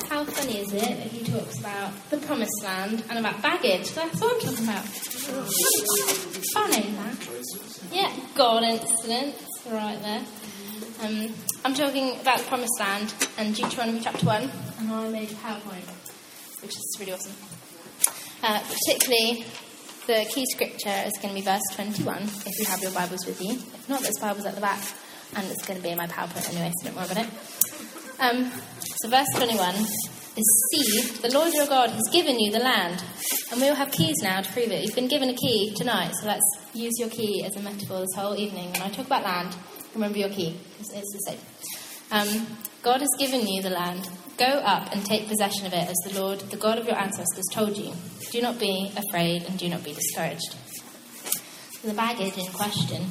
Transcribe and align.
How 0.08 0.24
funny 0.24 0.60
is 0.60 0.72
it 0.74 0.80
that 0.80 1.08
he 1.08 1.26
talks 1.26 1.60
about 1.60 1.92
the 2.10 2.18
promised 2.20 2.64
land 2.64 3.04
and 3.10 3.20
about 3.20 3.42
baggage? 3.42 3.92
That's 3.92 4.22
what 4.22 4.34
I'm 4.34 4.40
talking 4.40 4.64
about. 4.64 4.86
Funny, 6.54 6.92
that. 6.92 7.18
Yeah, 7.92 8.14
God 8.36 8.64
incidents, 8.64 9.44
right 9.70 10.02
there. 10.02 10.24
Um, 11.04 11.34
I'm 11.66 11.74
talking 11.74 12.18
about 12.22 12.38
the 12.40 12.46
promised 12.46 12.80
land 12.80 13.14
and 13.38 13.54
Deuteronomy 13.54 14.00
chapter 14.02 14.26
1, 14.26 14.50
and 14.80 14.90
I 14.92 15.10
made 15.10 15.32
a 15.32 15.34
PowerPoint, 15.34 15.84
which 16.62 16.76
is 16.76 16.98
really 17.00 17.14
awesome. 17.14 17.34
Uh, 18.44 18.60
particularly, 18.60 19.46
the 20.08 20.26
key 20.34 20.46
scripture 20.52 21.02
is 21.06 21.14
going 21.22 21.30
to 21.30 21.36
be 21.36 21.42
verse 21.42 21.62
21, 21.74 22.24
if 22.46 22.60
you 22.60 22.66
have 22.66 22.82
your 22.82 22.92
Bibles 22.92 23.26
with 23.26 23.42
you. 23.42 23.54
If 23.54 23.90
not, 23.90 24.02
there's 24.02 24.18
Bibles 24.20 24.46
at 24.46 24.56
the 24.56 24.62
back, 24.62 24.82
and 25.36 25.46
it's 25.50 25.66
going 25.66 25.78
to 25.78 25.84
be 25.84 25.90
in 25.90 25.98
my 25.98 26.08
PowerPoint 26.08 26.50
anyway, 26.50 26.72
so 26.82 26.88
don't 26.88 26.96
worry 26.96 27.06
about 27.12 27.26
it. 27.26 27.30
Um, 28.20 28.52
so, 29.02 29.10
verse 29.10 29.28
21 29.36 29.76
is 29.76 30.72
See, 30.72 31.02
the 31.22 31.30
Lord 31.34 31.54
your 31.54 31.68
God 31.68 31.90
has 31.90 32.08
given 32.12 32.40
you 32.40 32.52
the 32.52 32.60
land, 32.60 33.04
and 33.52 33.60
we 33.60 33.68
will 33.68 33.76
have 33.76 33.92
keys 33.92 34.16
now 34.22 34.42
to 34.42 34.52
prove 34.54 34.72
it. 34.72 34.84
You've 34.84 34.96
been 34.96 35.10
given 35.10 35.30
a 35.30 35.36
key 35.36 35.74
tonight, 35.76 36.14
so 36.20 36.28
let's 36.28 36.44
use 36.74 36.94
your 36.98 37.10
key 37.10 37.44
as 37.44 37.56
a 37.58 37.60
metaphor 37.60 38.00
this 38.00 38.16
whole 38.16 38.38
evening. 38.38 38.72
When 38.72 38.82
I 38.82 38.90
talk 38.90 39.08
about 39.08 39.24
land, 39.24 39.56
remember 39.94 40.18
your 40.18 40.30
key, 40.30 40.58
it's 40.80 40.90
the 40.90 41.20
same. 41.28 41.40
Um, 42.12 42.48
God 42.82 43.02
has 43.02 43.10
given 43.20 43.46
you 43.46 43.62
the 43.62 43.70
land. 43.70 44.10
Go 44.38 44.46
up 44.46 44.92
and 44.92 45.06
take 45.06 45.28
possession 45.28 45.66
of 45.66 45.74
it, 45.74 45.88
as 45.90 45.98
the 46.06 46.20
Lord, 46.20 46.40
the 46.40 46.58
God 46.58 46.78
of 46.78 46.86
your 46.86 46.98
ancestors, 46.98 47.46
told 47.52 47.78
you. 47.78 47.94
Do 48.32 48.42
not 48.42 48.60
be 48.60 48.92
afraid 48.96 49.44
and 49.44 49.60
do 49.60 49.70
not 49.70 49.84
be 49.84 49.94
discouraged. 49.94 50.56
The 51.84 51.94
baggage 51.94 52.38
in 52.38 52.46
question 52.48 53.08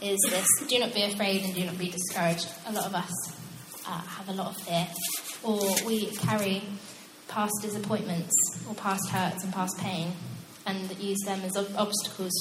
is 0.00 0.18
this 0.28 0.46
do 0.68 0.78
not 0.78 0.94
be 0.94 1.02
afraid 1.02 1.44
and 1.44 1.54
do 1.54 1.64
not 1.64 1.78
be 1.78 1.88
discouraged. 1.88 2.48
A 2.66 2.72
lot 2.72 2.86
of 2.86 2.94
us 2.94 3.12
uh, 3.86 4.00
have 4.00 4.28
a 4.28 4.32
lot 4.32 4.48
of 4.48 4.62
fear, 4.62 4.86
or 5.42 5.60
we 5.86 6.06
carry 6.16 6.62
past 7.28 7.52
disappointments, 7.62 8.32
or 8.68 8.74
past 8.74 9.08
hurts 9.10 9.44
and 9.44 9.52
past 9.52 9.78
pain, 9.78 10.12
and 10.66 10.96
use 10.98 11.18
them 11.24 11.40
as 11.44 11.56
ob- 11.56 11.74
obstacles 11.76 12.32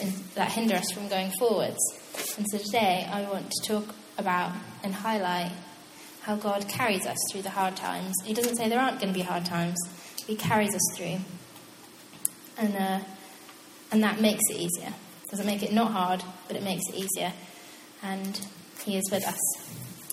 in, 0.00 0.12
that 0.34 0.52
hinder 0.52 0.76
us 0.76 0.90
from 0.92 1.08
going 1.08 1.30
forwards. 1.38 1.78
And 2.36 2.46
so 2.50 2.58
today 2.58 3.08
I 3.10 3.22
want 3.22 3.50
to 3.50 3.68
talk 3.68 3.94
about 4.16 4.52
and 4.82 4.94
highlight 4.94 5.52
how 6.28 6.36
God 6.36 6.68
carries 6.68 7.06
us 7.06 7.16
through 7.30 7.40
the 7.40 7.48
hard 7.48 7.74
times. 7.74 8.14
He 8.22 8.34
doesn't 8.34 8.56
say 8.56 8.68
there 8.68 8.78
aren't 8.78 9.00
going 9.00 9.14
to 9.14 9.18
be 9.18 9.24
hard 9.24 9.46
times, 9.46 9.78
He 10.26 10.36
carries 10.36 10.74
us 10.74 10.82
through. 10.94 11.20
And, 12.58 12.76
uh, 12.76 13.00
and 13.90 14.02
that 14.02 14.20
makes 14.20 14.42
it 14.50 14.58
easier. 14.58 14.92
Doesn't 15.30 15.46
make 15.46 15.62
it 15.62 15.72
not 15.72 15.90
hard, 15.90 16.22
but 16.46 16.54
it 16.54 16.62
makes 16.62 16.82
it 16.90 16.96
easier. 16.96 17.32
And 18.02 18.46
He 18.84 18.98
is 18.98 19.04
with 19.10 19.26
us. 19.26 19.40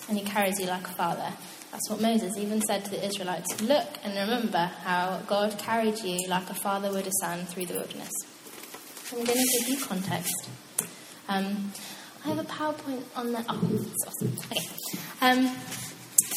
And 0.08 0.16
He 0.16 0.24
carries 0.24 0.58
you 0.58 0.66
like 0.66 0.86
a 0.86 0.92
father. 0.92 1.34
That's 1.70 1.90
what 1.90 2.00
Moses 2.00 2.38
even 2.38 2.62
said 2.62 2.86
to 2.86 2.90
the 2.92 3.04
Israelites. 3.04 3.60
Look 3.60 3.86
and 4.02 4.14
remember 4.14 4.70
how 4.84 5.20
God 5.26 5.58
carried 5.58 5.98
you 5.98 6.26
like 6.28 6.48
a 6.48 6.54
father 6.54 6.90
would 6.92 7.06
a 7.06 7.12
son 7.20 7.44
through 7.44 7.66
the 7.66 7.74
wilderness. 7.74 8.12
I'm 9.12 9.22
going 9.22 9.26
to 9.26 9.58
give 9.58 9.68
you 9.68 9.84
context. 9.84 10.48
Um, 11.28 11.72
I 12.24 12.28
have 12.28 12.38
a 12.38 12.44
PowerPoint 12.44 13.02
on 13.14 13.32
the. 13.32 13.44
Oh, 13.50 13.60
that's 13.60 14.06
awesome. 14.06 14.38
Okay. 14.50 14.60
Um, 15.20 15.54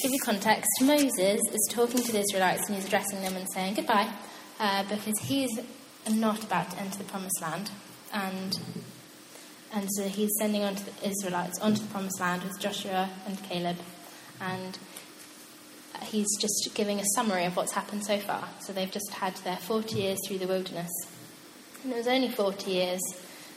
give 0.01 0.11
you 0.11 0.19
context. 0.19 0.69
Moses 0.81 1.41
is 1.51 1.69
talking 1.71 2.01
to 2.01 2.11
the 2.11 2.19
Israelites 2.19 2.67
and 2.67 2.75
he's 2.75 2.85
addressing 2.85 3.21
them 3.21 3.35
and 3.35 3.47
saying 3.51 3.75
goodbye 3.75 4.11
uh, 4.59 4.83
because 4.83 5.17
he's 5.21 5.59
not 6.09 6.43
about 6.43 6.71
to 6.71 6.79
enter 6.79 6.97
the 6.97 7.03
promised 7.03 7.41
land. 7.41 7.71
And, 8.13 8.59
and 9.73 9.89
so 9.91 10.07
he's 10.07 10.31
sending 10.39 10.63
on 10.63 10.75
to 10.75 10.85
the 10.85 11.07
Israelites 11.07 11.59
onto 11.59 11.81
the 11.81 11.87
promised 11.87 12.19
land 12.19 12.43
with 12.43 12.59
Joshua 12.59 13.09
and 13.27 13.41
Caleb. 13.43 13.77
And 14.39 14.77
he's 16.03 16.27
just 16.39 16.69
giving 16.73 16.99
a 16.99 17.05
summary 17.15 17.45
of 17.45 17.55
what's 17.55 17.73
happened 17.73 18.05
so 18.05 18.19
far. 18.19 18.47
So 18.61 18.73
they've 18.73 18.91
just 18.91 19.11
had 19.11 19.35
their 19.37 19.57
40 19.57 19.95
years 19.95 20.17
through 20.27 20.39
the 20.39 20.47
wilderness. 20.47 20.91
And 21.83 21.93
it 21.93 21.97
was 21.97 22.07
only 22.07 22.29
40 22.29 22.71
years 22.71 23.01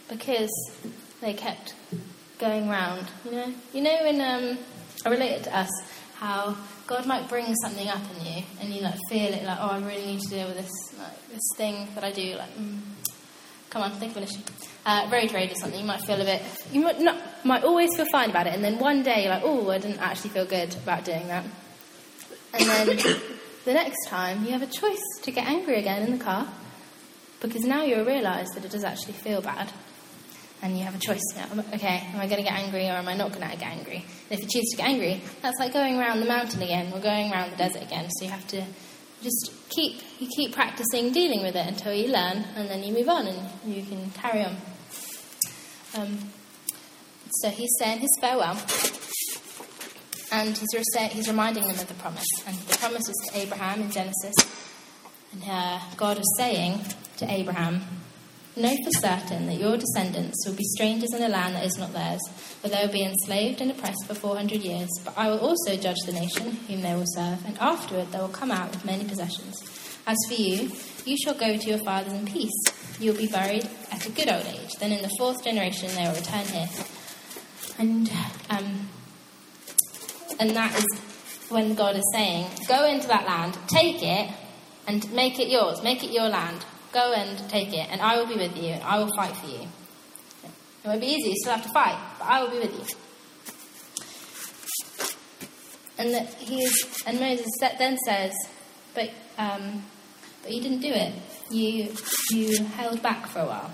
because 0.08 0.50
they 1.20 1.34
kept 1.34 1.74
going 2.38 2.68
round. 2.68 3.06
You 3.24 3.30
know, 3.30 3.54
you 3.72 3.82
know, 3.82 4.06
in 4.06 4.20
um, 4.20 4.58
I 5.04 5.08
relate 5.08 5.32
it 5.32 5.44
to 5.44 5.56
us 5.56 5.70
how 6.22 6.56
God 6.86 7.04
might 7.04 7.28
bring 7.28 7.52
something 7.56 7.88
up 7.88 8.00
in 8.16 8.26
you, 8.26 8.42
and 8.60 8.72
you 8.72 8.80
like 8.80 8.94
feel 9.08 9.34
it, 9.34 9.42
like, 9.42 9.58
oh, 9.60 9.70
I 9.70 9.78
really 9.80 10.06
need 10.06 10.20
to 10.20 10.28
deal 10.28 10.46
with 10.46 10.56
this, 10.56 10.70
like 10.96 11.28
this 11.32 11.42
thing 11.56 11.88
that 11.96 12.04
I 12.04 12.12
do. 12.12 12.36
Like, 12.36 12.56
mm, 12.56 12.78
come 13.70 13.82
on, 13.82 13.90
think 13.92 14.12
of 14.12 14.18
an 14.18 14.22
issue. 14.22 14.38
Uh, 14.86 15.08
road 15.12 15.32
rage 15.32 15.50
or 15.50 15.56
something. 15.56 15.80
You 15.80 15.86
might 15.86 16.00
feel 16.02 16.20
a 16.20 16.24
bit. 16.24 16.40
You 16.70 16.80
might 16.82 17.00
not, 17.00 17.44
might 17.44 17.64
always 17.64 17.96
feel 17.96 18.06
fine 18.12 18.30
about 18.30 18.46
it, 18.46 18.54
and 18.54 18.62
then 18.62 18.78
one 18.78 19.02
day 19.02 19.24
you're 19.24 19.32
like, 19.32 19.42
oh, 19.44 19.68
I 19.68 19.78
didn't 19.78 19.98
actually 19.98 20.30
feel 20.30 20.46
good 20.46 20.72
about 20.76 21.04
doing 21.04 21.26
that. 21.26 21.44
And 22.54 22.68
then 22.68 22.86
the 23.64 23.74
next 23.74 24.06
time 24.06 24.44
you 24.44 24.52
have 24.52 24.62
a 24.62 24.66
choice 24.68 25.02
to 25.22 25.32
get 25.32 25.48
angry 25.48 25.80
again 25.80 26.04
in 26.04 26.16
the 26.16 26.24
car, 26.24 26.46
because 27.40 27.64
now 27.64 27.82
you 27.82 27.96
realise 28.04 28.48
that 28.54 28.64
it 28.64 28.70
does 28.70 28.84
actually 28.84 29.14
feel 29.14 29.42
bad 29.42 29.72
and 30.62 30.78
you 30.78 30.84
have 30.84 30.94
a 30.94 30.98
choice 30.98 31.20
now. 31.34 31.48
Okay, 31.74 32.08
am 32.14 32.20
I 32.20 32.26
going 32.26 32.38
to 32.38 32.48
get 32.48 32.54
angry 32.54 32.86
or 32.86 32.92
am 32.92 33.08
I 33.08 33.14
not 33.14 33.32
going 33.32 33.48
to 33.48 33.56
get 33.56 33.66
angry? 33.66 34.04
And 34.30 34.38
if 34.38 34.40
you 34.40 34.48
choose 34.48 34.70
to 34.70 34.76
get 34.76 34.86
angry, 34.86 35.20
that's 35.42 35.58
like 35.58 35.72
going 35.72 35.98
around 35.98 36.20
the 36.20 36.26
mountain 36.26 36.62
again 36.62 36.92
or 36.92 37.00
going 37.00 37.32
around 37.32 37.50
the 37.50 37.56
desert 37.56 37.82
again. 37.82 38.08
So 38.10 38.24
you 38.24 38.30
have 38.30 38.46
to 38.48 38.64
just 39.22 39.52
keep 39.68 40.00
you 40.18 40.28
keep 40.36 40.54
practicing 40.54 41.12
dealing 41.12 41.42
with 41.42 41.56
it 41.56 41.66
until 41.66 41.92
you 41.92 42.08
learn, 42.08 42.44
and 42.56 42.68
then 42.68 42.82
you 42.82 42.92
move 42.92 43.08
on 43.08 43.26
and 43.26 43.38
you 43.64 43.82
can 43.82 44.10
carry 44.10 44.44
on. 44.44 44.56
Um, 45.96 46.18
so 47.40 47.48
he's 47.50 47.70
saying 47.78 48.00
his 48.00 48.10
farewell, 48.20 48.58
and 50.32 50.56
he's, 50.56 50.68
re- 50.74 51.08
he's 51.08 51.28
reminding 51.28 51.64
them 51.64 51.78
of 51.78 51.88
the 51.88 51.94
promise. 51.94 52.26
And 52.46 52.56
the 52.56 52.78
promise 52.78 53.02
was 53.06 53.30
to 53.30 53.38
Abraham 53.38 53.82
in 53.82 53.90
Genesis, 53.90 54.34
and 55.32 55.42
uh, 55.48 55.80
God 55.96 56.18
is 56.18 56.34
saying 56.36 56.80
to 57.18 57.30
Abraham, 57.30 57.82
Know 58.54 58.76
for 58.84 58.90
certain 59.00 59.46
that 59.46 59.58
your 59.58 59.78
descendants 59.78 60.46
will 60.46 60.54
be 60.54 60.64
strangers 60.64 61.14
in 61.14 61.22
a 61.22 61.28
land 61.28 61.54
that 61.54 61.64
is 61.64 61.78
not 61.78 61.94
theirs, 61.94 62.20
where 62.60 62.70
they 62.70 62.84
will 62.84 62.92
be 62.92 63.02
enslaved 63.02 63.62
and 63.62 63.70
oppressed 63.70 64.04
for 64.06 64.14
400 64.14 64.60
years. 64.60 64.90
But 65.02 65.16
I 65.16 65.30
will 65.30 65.38
also 65.38 65.74
judge 65.76 65.96
the 66.04 66.12
nation 66.12 66.50
whom 66.68 66.82
they 66.82 66.94
will 66.94 67.06
serve, 67.06 67.42
and 67.46 67.56
afterward 67.58 68.12
they 68.12 68.18
will 68.18 68.28
come 68.28 68.50
out 68.50 68.70
with 68.70 68.84
many 68.84 69.04
possessions. 69.04 69.56
As 70.06 70.18
for 70.28 70.34
you, 70.34 70.70
you 71.06 71.16
shall 71.16 71.32
go 71.32 71.56
to 71.56 71.66
your 71.66 71.78
fathers 71.78 72.12
in 72.12 72.26
peace. 72.26 72.52
You 73.00 73.12
will 73.12 73.18
be 73.18 73.26
buried 73.26 73.66
at 73.90 74.06
a 74.06 74.10
good 74.10 74.28
old 74.28 74.44
age. 74.44 74.74
Then 74.74 74.92
in 74.92 75.00
the 75.00 75.10
fourth 75.16 75.42
generation 75.42 75.88
they 75.94 76.04
will 76.04 76.14
return 76.14 76.44
here. 76.44 76.68
And, 77.78 78.10
um, 78.50 78.88
and 80.38 80.50
that 80.50 80.78
is 80.78 80.86
when 81.48 81.74
God 81.74 81.96
is 81.96 82.04
saying, 82.12 82.48
Go 82.68 82.84
into 82.84 83.08
that 83.08 83.26
land, 83.26 83.56
take 83.68 84.02
it, 84.02 84.30
and 84.86 85.10
make 85.12 85.38
it 85.38 85.48
yours, 85.48 85.82
make 85.82 86.04
it 86.04 86.10
your 86.10 86.28
land. 86.28 86.66
Go 86.92 87.12
and 87.14 87.48
take 87.48 87.72
it, 87.72 87.88
and 87.90 88.00
I 88.00 88.16
will 88.16 88.26
be 88.26 88.36
with 88.36 88.56
you, 88.56 88.70
and 88.70 88.82
I 88.82 88.98
will 88.98 89.10
fight 89.16 89.34
for 89.36 89.46
you. 89.46 89.66
It 90.84 90.88
won't 90.88 91.00
be 91.00 91.06
easy, 91.06 91.30
you 91.30 91.36
still 91.36 91.54
have 91.54 91.62
to 91.62 91.72
fight, 91.72 91.98
but 92.18 92.26
I 92.26 92.42
will 92.42 92.50
be 92.50 92.58
with 92.58 92.74
you. 92.78 92.84
And 95.98 96.28
he 96.38 96.62
is, 96.62 97.02
and 97.06 97.20
Moses 97.20 97.46
then 97.78 97.96
says, 98.06 98.32
but 98.94 99.10
um, 99.38 99.84
but 100.42 100.52
you 100.52 100.60
didn't 100.60 100.80
do 100.80 100.90
it. 100.92 101.12
You 101.50 101.94
you 102.30 102.64
held 102.64 103.02
back 103.02 103.26
for 103.28 103.40
a 103.40 103.46
while. 103.46 103.70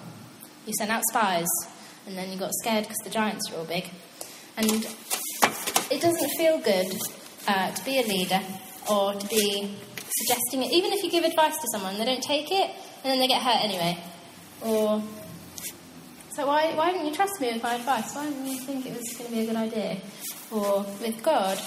You 0.67 0.75
sent 0.75 0.91
out 0.91 1.03
spies, 1.11 1.49
and 2.07 2.17
then 2.17 2.31
you 2.31 2.39
got 2.39 2.53
scared 2.63 2.85
because 2.85 2.99
the 3.05 3.11
giants 3.11 3.51
were 3.51 3.59
all 3.59 3.65
big. 3.65 3.91
And 4.57 4.85
it 5.91 6.01
doesn't 6.01 6.31
feel 6.37 6.59
good 6.59 6.93
uh, 7.47 7.71
to 7.71 7.85
be 7.85 8.01
a 8.01 8.03
leader 8.03 8.41
or 8.91 9.15
to 9.15 9.27
be 9.29 9.75
suggesting 10.19 10.63
it. 10.63 10.73
Even 10.73 10.93
if 10.93 11.03
you 11.03 11.11
give 11.11 11.25
advice 11.25 11.57
to 11.57 11.67
someone, 11.73 11.97
they 11.99 12.05
don't 12.05 12.23
take 12.23 12.51
it, 12.51 12.71
and 13.03 13.13
then 13.13 13.19
they 13.19 13.29
get 13.29 13.43
hurt 13.43 13.65
anyway. 13.65 13.99
Or 14.63 15.03
so 16.35 16.47
why 16.47 16.75
why 16.75 16.93
didn't 16.93 17.07
you 17.07 17.15
trust 17.15 17.41
me 17.41 17.53
with 17.53 17.63
my 17.63 17.75
advice? 17.75 18.15
Why 18.15 18.27
didn't 18.29 18.47
you 18.47 18.59
think 18.59 18.87
it 18.87 18.97
was 18.97 19.13
going 19.17 19.31
to 19.31 19.37
be 19.37 19.43
a 19.43 19.47
good 19.47 19.57
idea? 19.57 19.97
Or 20.51 20.85
with 21.01 21.23
God, 21.23 21.59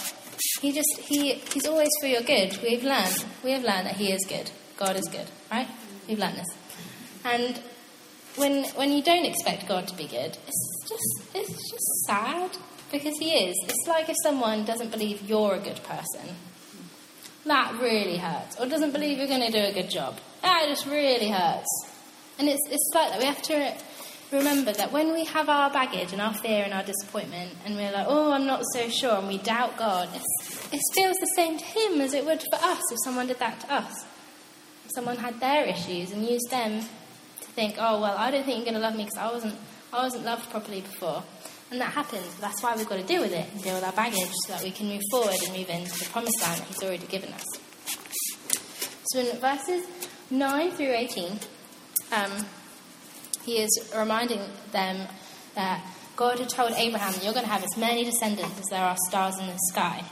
he 0.61 0.71
just 0.71 0.99
he 0.99 1.33
he's 1.53 1.65
always 1.65 1.89
for 1.99 2.07
your 2.07 2.21
good. 2.21 2.57
We've 2.63 2.83
learned 2.83 3.25
we 3.43 3.51
have 3.51 3.63
learned 3.63 3.87
that 3.87 3.97
he 3.97 4.11
is 4.11 4.25
good. 4.27 4.51
God 4.77 4.95
is 4.95 5.07
good, 5.11 5.27
right? 5.51 5.67
We've 6.07 6.19
learned 6.19 6.37
this. 6.37 6.57
And 7.23 7.59
when 8.35 8.63
when 8.75 8.91
you 8.91 9.03
don't 9.03 9.25
expect 9.25 9.67
God 9.67 9.87
to 9.87 9.95
be 9.95 10.07
good, 10.07 10.37
it's 10.47 10.89
just 10.89 11.35
it's 11.35 11.71
just 11.71 12.05
sad 12.07 12.57
because 12.91 13.17
he 13.17 13.31
is. 13.31 13.55
It's 13.67 13.87
like 13.87 14.09
if 14.09 14.15
someone 14.23 14.65
doesn't 14.65 14.91
believe 14.91 15.21
you're 15.29 15.55
a 15.55 15.59
good 15.59 15.81
person. 15.83 16.35
That 17.45 17.79
really 17.81 18.17
hurts. 18.17 18.59
Or 18.59 18.67
doesn't 18.67 18.91
believe 18.91 19.17
you're 19.17 19.27
going 19.27 19.41
to 19.41 19.51
do 19.51 19.65
a 19.65 19.73
good 19.73 19.89
job. 19.89 20.19
That 20.41 20.65
just 20.67 20.85
really 20.85 21.29
hurts. 21.29 21.67
And 22.39 22.49
it's 22.49 22.61
it's 22.69 22.91
like 22.93 23.11
that. 23.11 23.19
We 23.19 23.25
have 23.25 23.41
to 23.43 23.75
remember 24.31 24.73
that 24.73 24.91
when 24.91 25.13
we 25.13 25.25
have 25.25 25.49
our 25.49 25.69
baggage 25.69 26.13
and 26.13 26.21
our 26.21 26.33
fear 26.33 26.63
and 26.63 26.73
our 26.73 26.83
disappointment, 26.83 27.51
and 27.65 27.75
we're 27.75 27.91
like, 27.91 28.05
oh, 28.07 28.31
I'm 28.31 28.45
not 28.45 28.63
so 28.73 28.89
sure, 28.89 29.15
and 29.17 29.27
we 29.27 29.37
doubt 29.37 29.77
God, 29.77 30.09
it 30.13 30.81
feels 30.95 31.17
the 31.17 31.31
same 31.35 31.57
to 31.57 31.65
Him 31.65 32.01
as 32.01 32.13
it 32.13 32.25
would 32.25 32.41
for 32.41 32.55
us 32.55 32.81
if 32.91 32.97
someone 33.03 33.27
did 33.27 33.39
that 33.39 33.59
to 33.61 33.73
us. 33.73 34.05
someone 34.95 35.17
had 35.17 35.39
their 35.39 35.65
issues 35.65 36.11
and 36.11 36.25
used 36.25 36.49
them 36.49 36.81
to 36.81 37.47
think, 37.47 37.75
oh 37.77 38.01
well, 38.01 38.17
I 38.17 38.31
don't 38.31 38.45
think 38.45 38.57
you're 38.57 38.65
going 38.65 38.81
to 38.81 38.87
love 38.87 38.95
me 38.95 39.03
because 39.05 39.17
I 39.17 39.31
wasn't 39.31 39.55
I 39.93 40.03
wasn't 40.03 40.25
loved 40.25 40.49
properly 40.49 40.81
before. 40.81 41.23
And 41.69 41.79
that 41.79 41.93
happens. 41.93 42.35
That's 42.41 42.61
why 42.61 42.75
we've 42.75 42.87
got 42.87 42.97
to 42.97 43.03
deal 43.03 43.21
with 43.21 43.31
it 43.31 43.47
and 43.53 43.63
deal 43.63 43.75
with 43.75 43.83
our 43.83 43.93
baggage 43.93 44.29
so 44.45 44.53
that 44.53 44.61
we 44.63 44.71
can 44.71 44.87
move 44.87 45.01
forward 45.09 45.35
and 45.45 45.55
move 45.55 45.69
into 45.69 45.99
the 45.99 46.05
promised 46.11 46.41
land 46.41 46.59
that 46.59 46.67
He's 46.67 46.83
already 46.83 47.07
given 47.07 47.31
us. 47.31 47.45
So 49.11 49.19
in 49.19 49.37
verses 49.37 49.85
9 50.31 50.71
through 50.71 50.93
18, 50.93 51.39
um, 52.13 52.45
he 53.43 53.61
is 53.61 53.91
reminding 53.95 54.41
them 54.71 55.07
that 55.55 55.85
God 56.15 56.39
had 56.39 56.49
told 56.49 56.71
Abraham 56.71 57.13
you're 57.21 57.33
going 57.33 57.45
to 57.45 57.51
have 57.51 57.63
as 57.63 57.77
many 57.77 58.05
descendants 58.05 58.57
as 58.57 58.65
there 58.69 58.83
are 58.83 58.95
stars 59.09 59.37
in 59.39 59.47
the 59.47 59.57
sky. 59.71 60.03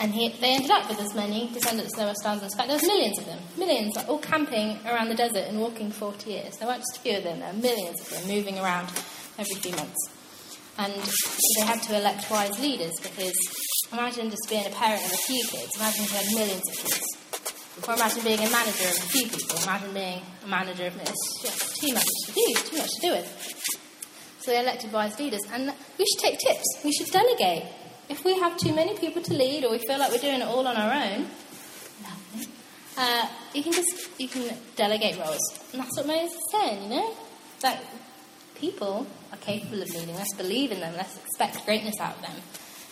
And 0.00 0.12
he, 0.12 0.28
they 0.40 0.54
ended 0.54 0.70
up 0.70 0.88
with 0.88 1.00
as 1.00 1.14
many 1.14 1.50
descendants 1.52 1.92
as 1.94 1.98
there 1.98 2.06
were 2.06 2.14
stars 2.20 2.38
in 2.38 2.44
the 2.44 2.50
sky. 2.50 2.66
There 2.66 2.76
was 2.76 2.86
millions 2.86 3.18
of 3.18 3.26
them. 3.26 3.38
Millions, 3.56 3.96
all 4.08 4.18
camping 4.18 4.78
around 4.86 5.08
the 5.08 5.14
desert 5.14 5.48
and 5.48 5.58
walking 5.60 5.90
40 5.90 6.30
years. 6.30 6.56
There 6.56 6.68
weren't 6.68 6.80
just 6.82 6.98
a 6.98 7.00
few 7.00 7.18
of 7.18 7.24
them, 7.24 7.40
there 7.40 7.52
were 7.52 7.58
millions 7.58 8.00
of 8.00 8.10
them 8.10 8.28
moving 8.28 8.58
around 8.58 8.88
every 9.38 9.56
few 9.56 9.72
months. 9.72 10.10
And 10.78 10.92
they 10.92 11.66
had 11.66 11.82
to 11.84 11.96
elect 11.96 12.30
wise 12.30 12.58
leaders 12.60 12.92
because 13.02 13.34
imagine 13.92 14.30
just 14.30 14.46
being 14.48 14.66
a 14.66 14.70
parent 14.70 15.04
of 15.04 15.12
a 15.12 15.16
few 15.16 15.42
kids. 15.48 15.70
Imagine 15.76 16.04
if 16.04 16.12
you 16.12 16.18
had 16.18 16.34
millions 16.34 16.68
of 16.68 16.76
kids. 16.76 17.23
Or 17.86 17.94
imagine 17.94 18.22
being 18.22 18.38
a 18.38 18.50
manager 18.50 18.88
of 18.88 18.96
a 18.96 19.08
few 19.08 19.28
people. 19.28 19.58
Imagine 19.62 19.92
being 19.92 20.22
a 20.44 20.46
manager 20.46 20.86
of 20.86 20.96
it's 20.96 21.42
just 21.42 21.76
too 21.76 21.92
much 21.92 22.06
to 22.26 22.32
do, 22.32 22.54
too 22.70 22.78
much 22.78 22.90
to 22.90 23.00
do 23.00 23.10
with. 23.12 23.54
So 24.40 24.50
they 24.52 24.60
elected 24.60 24.92
wise 24.92 25.18
leaders. 25.18 25.40
And 25.52 25.72
we 25.98 26.06
should 26.06 26.20
take 26.22 26.38
tips. 26.38 26.64
We 26.84 26.92
should 26.92 27.10
delegate. 27.10 27.64
If 28.08 28.24
we 28.24 28.38
have 28.38 28.56
too 28.58 28.74
many 28.74 28.96
people 28.96 29.22
to 29.22 29.34
lead 29.34 29.64
or 29.64 29.72
we 29.72 29.78
feel 29.78 29.98
like 29.98 30.12
we're 30.12 30.18
doing 30.18 30.40
it 30.40 30.46
all 30.46 30.66
on 30.66 30.76
our 30.76 30.92
own, 30.92 31.26
uh, 32.96 33.28
you 33.52 33.62
can 33.62 33.72
just 33.72 34.08
you 34.18 34.28
can 34.28 34.56
delegate 34.76 35.18
roles. 35.18 35.40
And 35.72 35.82
that's 35.82 35.96
what 35.96 36.06
Moses 36.06 36.32
is 36.32 36.42
saying, 36.52 36.82
you 36.84 36.88
know? 36.90 37.14
That 37.60 37.82
people 38.54 39.06
are 39.32 39.38
capable 39.38 39.82
of 39.82 39.88
leading. 39.90 40.14
Let's 40.14 40.34
believe 40.34 40.70
in 40.70 40.80
them. 40.80 40.94
Let's 40.96 41.16
expect 41.16 41.64
greatness 41.64 41.98
out 41.98 42.16
of 42.16 42.22
them. 42.22 42.36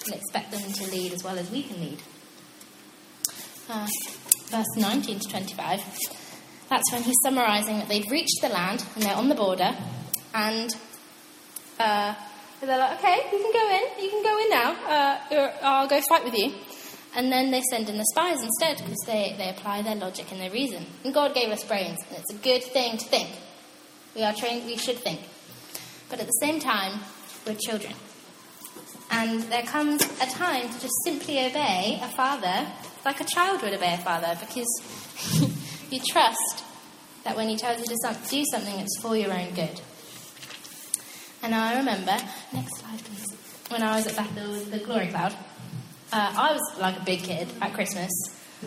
And 0.06 0.14
expect 0.14 0.50
them 0.50 0.73
to 0.73 0.90
lead 0.90 1.12
as 1.12 1.23
well 1.23 1.38
as 1.38 1.50
we 1.50 1.62
can 1.62 1.81
lead. 1.81 2.02
Uh, 3.69 3.87
verse 4.52 4.76
19 4.76 5.19
to 5.19 5.28
25. 5.28 5.81
That's 6.69 6.93
when 6.93 7.02
he's 7.02 7.16
summarising 7.25 7.78
that 7.78 7.88
they've 7.88 8.08
reached 8.10 8.38
the 8.43 8.50
land 8.50 8.84
and 8.94 9.02
they're 9.02 9.16
on 9.16 9.28
the 9.31 9.34
border. 9.34 9.75
And 10.34 10.70
uh, 11.81 12.14
they're 12.60 12.78
like, 12.78 12.99
okay, 12.99 13.16
you 13.32 13.38
can 13.38 13.52
go 13.52 13.69
in. 13.70 14.04
You 14.04 14.10
can 14.10 14.22
go 14.22 14.38
in 14.38 14.50
now. 14.50 14.70
Uh, 14.87 15.52
I'll 15.62 15.88
go 15.88 16.00
fight 16.02 16.25
with 16.25 16.34
you. 16.34 16.52
And 17.14 17.32
then 17.32 17.50
they 17.50 17.62
send 17.70 17.88
in 17.88 17.96
the 17.96 18.04
spies 18.12 18.43
instead 18.43 18.78
because 18.78 19.02
they, 19.06 19.34
they 19.37 19.49
apply 19.49 19.82
their 19.82 19.96
logic 19.96 20.31
and 20.32 20.40
their 20.40 20.50
reason. 20.50 20.87
And 21.04 21.12
God 21.12 21.34
gave 21.34 21.50
us 21.50 21.62
brains, 21.64 21.99
and 22.08 22.19
it's 22.19 22.32
a 22.32 22.37
good 22.37 22.62
thing 22.62 22.96
to 22.96 23.04
think. 23.06 23.28
We 24.14 24.22
are 24.22 24.32
trained, 24.32 24.64
we 24.64 24.76
should 24.76 24.96
think. 24.96 25.20
But 26.08 26.20
at 26.20 26.26
the 26.26 26.38
same 26.40 26.58
time, 26.58 27.00
we're 27.46 27.54
children. 27.54 27.94
And 29.10 29.43
there 29.43 29.62
comes 29.62 30.02
a 30.22 30.26
time 30.26 30.69
to 30.69 30.81
just 30.81 30.94
simply 31.04 31.38
obey 31.38 32.00
a 32.02 32.08
father 32.08 32.66
like 33.04 33.20
a 33.20 33.25
child 33.25 33.62
would 33.62 33.75
obey 33.75 33.94
a 33.94 33.99
father 33.99 34.37
because 34.40 34.69
you 35.90 36.00
trust 36.10 36.64
that 37.25 37.37
when 37.37 37.49
he 37.49 37.56
tells 37.56 37.78
you 37.78 37.84
to 37.87 38.28
do 38.28 38.44
something, 38.50 38.78
it's 38.78 38.99
for 39.00 39.16
your 39.16 39.32
own 39.32 39.54
good. 39.54 39.81
And 41.43 41.54
I 41.54 41.78
remember, 41.78 42.16
next 42.52 42.78
slide 42.78 42.99
please, 43.04 43.26
when 43.69 43.82
I 43.82 43.96
was 43.96 44.06
at 44.06 44.16
Bethel 44.16 44.52
with 44.52 44.70
the 44.70 44.78
Glory 44.78 45.08
Cloud, 45.08 45.34
uh, 46.12 46.32
I 46.37 46.52
was 46.52 46.78
like 46.78 47.00
a 47.00 47.04
big 47.04 47.22
kid 47.22 47.49
at 47.60 47.72
Christmas 47.75 48.10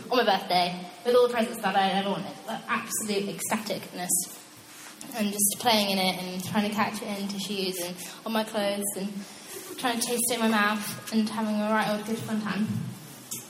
on 0.09 0.17
my 0.17 0.25
birthday 0.25 0.75
with 1.05 1.15
all 1.15 1.27
the 1.27 1.33
presents 1.33 1.61
that 1.61 1.75
I 1.75 1.91
ever 1.91 2.09
wanted. 2.09 2.33
Like 2.47 2.61
absolute 2.67 3.37
ecstaticness. 3.37 4.09
And 5.17 5.31
just 5.31 5.57
playing 5.59 5.91
in 5.91 5.99
it 5.99 6.21
and 6.21 6.43
trying 6.43 6.67
to 6.67 6.75
catch 6.75 7.01
it 7.01 7.19
into 7.19 7.39
shoes 7.39 7.79
and 7.79 7.95
on 8.25 8.33
my 8.33 8.43
clothes 8.43 8.83
and 8.97 9.13
trying 9.77 9.99
to 9.99 10.05
taste 10.05 10.23
it 10.31 10.35
in 10.35 10.39
my 10.39 10.47
mouth 10.47 11.13
and 11.13 11.29
having 11.29 11.55
a 11.55 11.69
right 11.69 11.89
old 11.89 12.05
good 12.05 12.17
fun 12.17 12.41
time. 12.41 12.67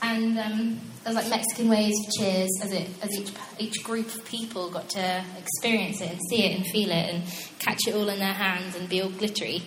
And 0.02 0.38
um, 0.38 0.80
there 1.04 1.14
was 1.14 1.16
like 1.16 1.28
Mexican 1.28 1.68
waves 1.68 1.96
of 1.98 2.12
cheers 2.18 2.50
as 2.62 2.72
it 2.72 2.88
as 3.02 3.14
each 3.18 3.32
each 3.58 3.84
group 3.84 4.06
of 4.14 4.24
people 4.24 4.70
got 4.70 4.88
to 4.90 5.24
experience 5.38 6.00
it 6.00 6.10
and 6.10 6.20
see 6.28 6.44
it 6.44 6.56
and 6.56 6.66
feel 6.66 6.90
it 6.90 7.14
and 7.14 7.22
catch 7.58 7.80
it 7.86 7.94
all 7.94 8.08
in 8.08 8.18
their 8.18 8.34
hands 8.34 8.76
and 8.76 8.88
be 8.88 9.02
all 9.02 9.10
glittery. 9.10 9.62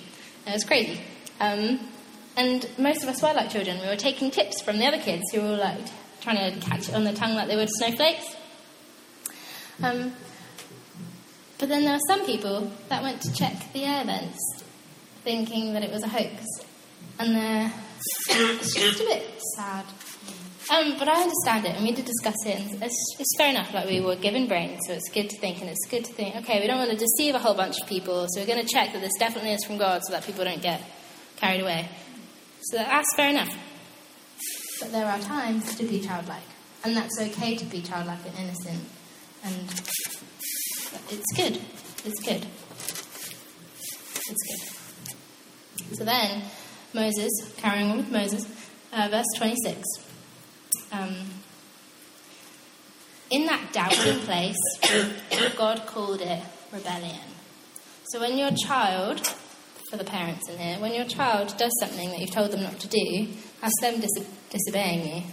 It 0.45 0.53
was 0.53 0.63
crazy. 0.63 0.99
Um, 1.39 1.79
and 2.35 2.69
most 2.77 3.03
of 3.03 3.09
us 3.09 3.21
were 3.21 3.33
like 3.33 3.49
children. 3.49 3.79
We 3.81 3.87
were 3.87 3.95
taking 3.95 4.31
tips 4.31 4.61
from 4.61 4.77
the 4.77 4.85
other 4.85 4.99
kids 4.99 5.23
who 5.33 5.41
were 5.41 5.57
like 5.57 5.79
trying 6.21 6.53
to 6.53 6.59
catch 6.59 6.89
it 6.89 6.95
on 6.95 7.03
the 7.03 7.13
tongue 7.13 7.35
like 7.35 7.47
they 7.47 7.55
would 7.55 7.69
snowflakes. 7.69 8.35
Um, 9.81 10.13
but 11.57 11.69
then 11.69 11.83
there 11.83 11.93
were 11.93 11.99
some 12.07 12.25
people 12.25 12.71
that 12.87 13.03
went 13.03 13.21
to 13.21 13.33
check 13.33 13.73
the 13.73 13.83
air 13.83 14.03
vents, 14.05 14.63
thinking 15.23 15.73
that 15.73 15.83
it 15.83 15.91
was 15.91 16.03
a 16.03 16.07
hoax, 16.07 16.45
and 17.19 17.35
they're 17.35 17.73
just 18.61 19.01
a 19.01 19.03
bit 19.03 19.41
sad. 19.55 19.85
Um, 20.71 20.99
but 20.99 21.07
I 21.07 21.23
understand 21.23 21.65
it, 21.65 21.75
and 21.75 21.83
we 21.83 21.91
did 21.93 22.05
discuss 22.05 22.35
it, 22.45 22.55
and 22.59 22.83
it's, 22.83 23.15
it's 23.17 23.35
fair 23.37 23.49
enough. 23.49 23.73
Like 23.73 23.87
we 23.87 24.01
were 24.01 24.15
given 24.15 24.47
brains, 24.47 24.79
so 24.85 24.93
it's 24.93 25.09
good 25.09 25.27
to 25.27 25.39
think, 25.39 25.61
and 25.61 25.69
it's 25.69 25.87
good 25.89 26.05
to 26.05 26.13
think. 26.13 26.35
Okay, 26.35 26.61
we 26.61 26.67
don't 26.67 26.77
want 26.77 26.91
to 26.91 26.97
deceive 26.97 27.33
a 27.33 27.39
whole 27.39 27.55
bunch 27.55 27.81
of 27.81 27.87
people, 27.87 28.27
so 28.29 28.39
we're 28.39 28.45
going 28.45 28.63
to 28.63 28.71
check 28.71 28.93
that 28.93 29.01
this 29.01 29.11
definitely 29.17 29.53
is 29.53 29.65
from 29.65 29.79
God, 29.79 30.01
so 30.05 30.13
that 30.13 30.23
people 30.25 30.45
don't 30.45 30.61
get 30.61 30.83
carried 31.37 31.61
away. 31.61 31.89
So 32.61 32.77
that's 32.77 33.07
fair 33.15 33.29
enough. 33.29 33.49
But 34.79 34.91
there 34.91 35.07
are 35.07 35.19
times 35.19 35.75
to 35.75 35.85
be 35.85 36.01
childlike, 36.01 36.43
and 36.83 36.95
that's 36.95 37.19
okay 37.19 37.55
to 37.55 37.65
be 37.65 37.81
childlike 37.81 38.19
and 38.27 38.37
innocent, 38.37 38.83
and 39.43 39.55
it's 41.09 41.33
good. 41.35 41.59
It's 42.05 42.21
good. 42.21 42.45
It's 44.29 44.43
good. 44.47 45.95
So 45.97 46.03
then, 46.03 46.43
Moses, 46.93 47.31
carrying 47.57 47.89
on 47.89 47.97
with 47.97 48.11
Moses, 48.11 48.45
uh, 48.93 49.07
verse 49.09 49.25
26. 49.37 50.08
Um, 50.91 51.15
in 53.29 53.45
that 53.45 53.71
doubting 53.71 54.19
place, 54.21 54.57
God 55.57 55.85
called 55.85 56.21
it 56.21 56.41
rebellion. 56.71 57.19
So 58.07 58.19
when 58.19 58.37
your 58.37 58.51
child, 58.51 59.25
for 59.89 59.97
the 59.97 60.03
parents 60.03 60.49
in 60.49 60.57
here, 60.57 60.79
when 60.79 60.93
your 60.93 61.05
child 61.05 61.55
does 61.57 61.71
something 61.79 62.09
that 62.09 62.19
you've 62.19 62.33
told 62.33 62.51
them 62.51 62.63
not 62.63 62.79
to 62.79 62.87
do, 62.87 63.27
that's 63.61 63.79
them 63.81 63.99
dis- 63.99 64.27
disobeying 64.49 65.15
you. 65.15 65.23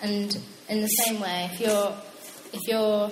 And 0.00 0.38
in 0.68 0.80
the 0.80 0.88
same 0.88 1.20
way, 1.20 1.50
if 1.52 1.60
you're 1.60 1.92
if 2.52 2.60
you're 2.68 3.10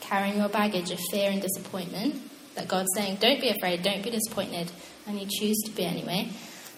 carrying 0.00 0.36
your 0.38 0.48
baggage 0.48 0.90
of 0.90 1.00
fear 1.10 1.30
and 1.30 1.40
disappointment, 1.40 2.22
that 2.54 2.68
God's 2.68 2.88
saying, 2.94 3.16
don't 3.20 3.40
be 3.40 3.48
afraid, 3.48 3.82
don't 3.82 4.02
be 4.02 4.10
disappointed, 4.10 4.70
and 5.06 5.18
you 5.18 5.26
choose 5.26 5.56
to 5.64 5.70
be 5.72 5.84
anyway, 5.84 6.28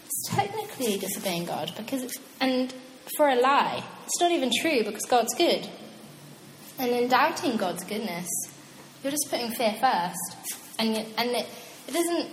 it's 0.05 0.29
technically 0.29 0.99
disobeying 0.99 1.47
God 1.47 1.73
because, 1.77 2.19
and 2.41 2.73
for 3.17 3.29
a 3.29 3.37
lie, 3.37 3.83
it's 4.05 4.21
not 4.21 4.33
even 4.33 4.51
true 4.61 4.85
because 4.85 5.05
God's 5.07 5.35
good. 5.35 5.69
And 6.79 6.91
in 6.91 7.09
doubting 7.09 7.57
God's 7.57 7.85
goodness, 7.85 8.29
you're 9.03 9.11
just 9.11 9.29
putting 9.31 9.51
fear 9.53 9.75
first. 9.81 10.59
And, 10.79 10.97
and 11.19 11.31
it, 11.31 11.47
it 11.89 11.93
doesn't, 11.93 12.31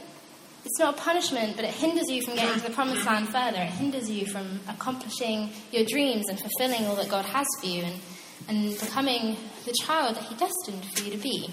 it's 0.64 0.80
not 0.80 0.98
a 0.98 0.98
punishment, 0.98 1.56
but 1.56 1.66
it 1.66 1.72
hinders 1.72 2.10
you 2.10 2.22
from 2.22 2.36
getting 2.36 2.62
to 2.62 2.68
the 2.68 2.74
promised 2.74 3.06
land 3.06 3.28
further. 3.28 3.58
It 3.58 3.72
hinders 3.72 4.10
you 4.10 4.26
from 4.26 4.62
accomplishing 4.70 5.52
your 5.72 5.86
dreams 5.86 6.30
and 6.30 6.40
fulfilling 6.40 6.86
all 6.86 6.96
that 6.96 7.10
God 7.10 7.26
has 7.26 7.48
for 7.60 7.68
you 7.68 7.84
and, 7.84 8.00
and 8.48 8.80
becoming 8.80 9.38
the 9.66 9.74
child 9.84 10.16
that 10.16 10.24
He 10.24 10.36
destined 10.36 10.86
for 10.94 11.04
you 11.04 11.12
to 11.12 11.18
be. 11.18 11.50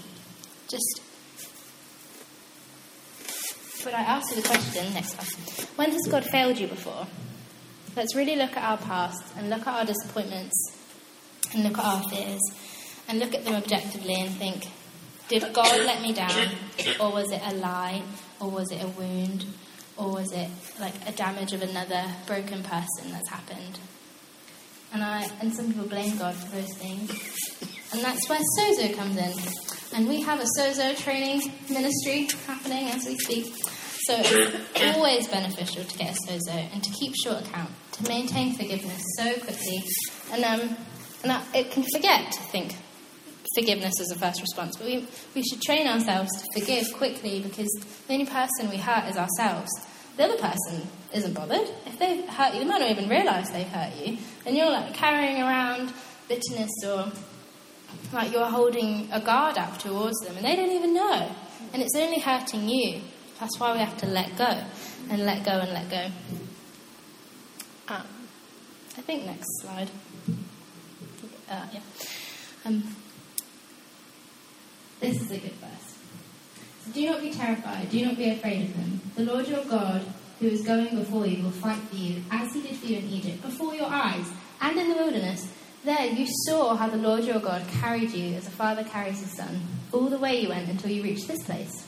Just. 0.69 1.01
But 3.83 3.93
I 3.93 4.01
ask 4.01 4.35
you 4.35 4.41
the 4.41 4.47
question 4.47 4.93
next 4.93 5.15
question 5.15 5.67
When 5.75 5.91
has 5.91 6.07
God 6.09 6.25
failed 6.25 6.57
you 6.57 6.67
before? 6.67 7.07
Let's 7.95 8.13
really 8.13 8.35
look 8.35 8.57
at 8.57 8.63
our 8.63 8.77
past 8.77 9.23
and 9.37 9.49
look 9.49 9.61
at 9.61 9.67
our 9.67 9.85
disappointments 9.85 10.75
and 11.53 11.63
look 11.63 11.77
at 11.77 11.85
our 11.85 12.03
fears 12.09 12.41
and 13.07 13.19
look 13.19 13.33
at 13.33 13.45
them 13.45 13.55
objectively 13.55 14.15
and 14.15 14.31
think, 14.31 14.67
did 15.29 15.53
God 15.53 15.79
let 15.85 16.01
me 16.01 16.11
down? 16.11 16.49
Or 16.99 17.13
was 17.13 17.31
it 17.31 17.41
a 17.41 17.53
lie? 17.55 18.03
Or 18.41 18.49
was 18.49 18.69
it 18.71 18.83
a 18.83 18.87
wound? 18.87 19.45
Or 19.95 20.11
was 20.11 20.33
it 20.33 20.49
like 20.77 20.93
a 21.07 21.13
damage 21.13 21.53
of 21.53 21.61
another 21.61 22.03
broken 22.27 22.63
person 22.63 23.11
that's 23.11 23.29
happened? 23.29 23.79
And 24.91 25.01
I 25.01 25.29
and 25.39 25.55
some 25.55 25.67
people 25.67 25.87
blame 25.87 26.17
God 26.17 26.35
for 26.35 26.53
those 26.53 26.73
things. 26.77 27.11
And 27.93 28.03
that's 28.03 28.27
where 28.27 28.41
Sozo 28.59 28.93
comes 28.93 29.15
in. 29.15 29.97
And 29.97 30.09
we 30.09 30.21
have 30.21 30.41
a 30.41 30.45
Sozo 30.59 30.97
training 30.97 31.49
ministry 31.69 32.27
happening 32.45 32.89
as 32.89 33.05
we 33.05 33.17
speak. 33.17 33.53
So 34.05 34.15
it's 34.17 34.95
always 34.95 35.27
beneficial 35.27 35.83
to 35.83 35.97
get 35.97 36.15
a 36.15 36.19
sozo 36.27 36.69
and 36.73 36.83
to 36.83 36.91
keep 36.91 37.13
short 37.15 37.41
account, 37.41 37.71
to 37.93 38.07
maintain 38.07 38.53
forgiveness 38.53 39.01
so 39.17 39.33
quickly. 39.39 39.83
And, 40.31 40.43
um, 40.43 40.77
and 41.23 41.43
it 41.55 41.71
can 41.71 41.83
forget 41.93 42.31
to 42.33 42.41
think 42.43 42.75
forgiveness 43.55 43.93
as 43.99 44.11
a 44.11 44.19
first 44.19 44.41
response, 44.41 44.75
but 44.77 44.85
we, 44.85 45.07
we 45.33 45.43
should 45.43 45.61
train 45.61 45.87
ourselves 45.87 46.29
to 46.41 46.59
forgive 46.59 46.93
quickly 46.93 47.41
because 47.41 47.69
the 48.07 48.13
only 48.13 48.25
person 48.25 48.69
we 48.69 48.77
hurt 48.77 49.09
is 49.09 49.17
ourselves. 49.17 49.71
The 50.17 50.25
other 50.25 50.37
person 50.37 50.87
isn't 51.13 51.33
bothered. 51.33 51.67
If 51.85 51.97
they've 51.97 52.27
hurt 52.27 52.53
you, 52.53 52.59
they 52.59 52.65
might 52.65 52.79
not 52.79 52.91
even 52.91 53.09
realise 53.09 53.49
they've 53.49 53.67
hurt 53.67 53.95
you. 53.95 54.17
And 54.45 54.55
you're 54.55 54.69
like 54.69 54.93
carrying 54.93 55.41
around 55.41 55.93
bitterness 56.27 56.71
or 56.85 57.11
like 58.13 58.31
you're 58.31 58.45
holding 58.45 59.09
a 59.11 59.19
guard 59.19 59.57
up 59.57 59.79
towards 59.79 60.19
them, 60.19 60.35
and 60.37 60.45
they 60.45 60.55
don't 60.55 60.71
even 60.71 60.93
know, 60.93 61.31
and 61.73 61.81
it's 61.81 61.95
only 61.95 62.19
hurting 62.19 62.69
you. 62.69 63.01
That's 63.39 63.59
why 63.59 63.73
we 63.73 63.79
have 63.79 63.97
to 63.97 64.05
let 64.05 64.37
go, 64.37 64.63
and 65.09 65.25
let 65.25 65.43
go, 65.43 65.51
and 65.51 65.71
let 65.73 65.89
go. 65.89 66.05
Um, 67.87 68.03
I 68.97 69.01
think 69.01 69.25
next 69.25 69.61
slide. 69.61 69.89
Uh, 71.49 71.65
yeah. 71.73 71.79
Um, 72.65 72.95
this 74.99 75.21
is 75.21 75.31
a 75.31 75.37
good 75.37 75.51
verse. 75.53 75.97
So 76.85 76.91
do 76.91 77.05
not 77.05 77.21
be 77.21 77.31
terrified, 77.31 77.89
do 77.89 78.05
not 78.05 78.17
be 78.17 78.29
afraid 78.29 78.69
of 78.69 78.77
them. 78.77 79.01
The 79.15 79.23
Lord 79.23 79.47
your 79.47 79.65
God, 79.65 80.05
who 80.39 80.47
is 80.47 80.61
going 80.61 80.95
before 80.95 81.27
you, 81.27 81.43
will 81.43 81.51
fight 81.51 81.79
for 81.79 81.95
you, 81.95 82.23
as 82.31 82.53
he 82.53 82.61
did 82.61 82.77
for 82.77 82.85
you 82.87 82.97
in 82.97 83.09
Egypt, 83.09 83.41
before 83.41 83.75
your 83.75 83.87
eyes, 83.87 84.31
and 84.61 84.77
in 84.77 84.89
the 84.89 84.95
wilderness. 84.95 85.51
There 85.83 86.07
you 86.07 86.25
saw 86.47 86.75
how 86.75 86.89
the 86.89 86.97
Lord 86.97 87.25
your 87.25 87.39
God 87.39 87.67
carried 87.79 88.11
you 88.11 88.33
as 88.35 88.47
a 88.47 88.51
father 88.51 88.83
carries 88.83 89.19
his 89.19 89.35
son, 89.35 89.61
all 89.91 90.07
the 90.07 90.17
way 90.17 90.41
you 90.41 90.49
went 90.49 90.67
until 90.69 90.89
you 90.89 91.03
reached 91.03 91.27
this 91.27 91.43
place. 91.43 91.84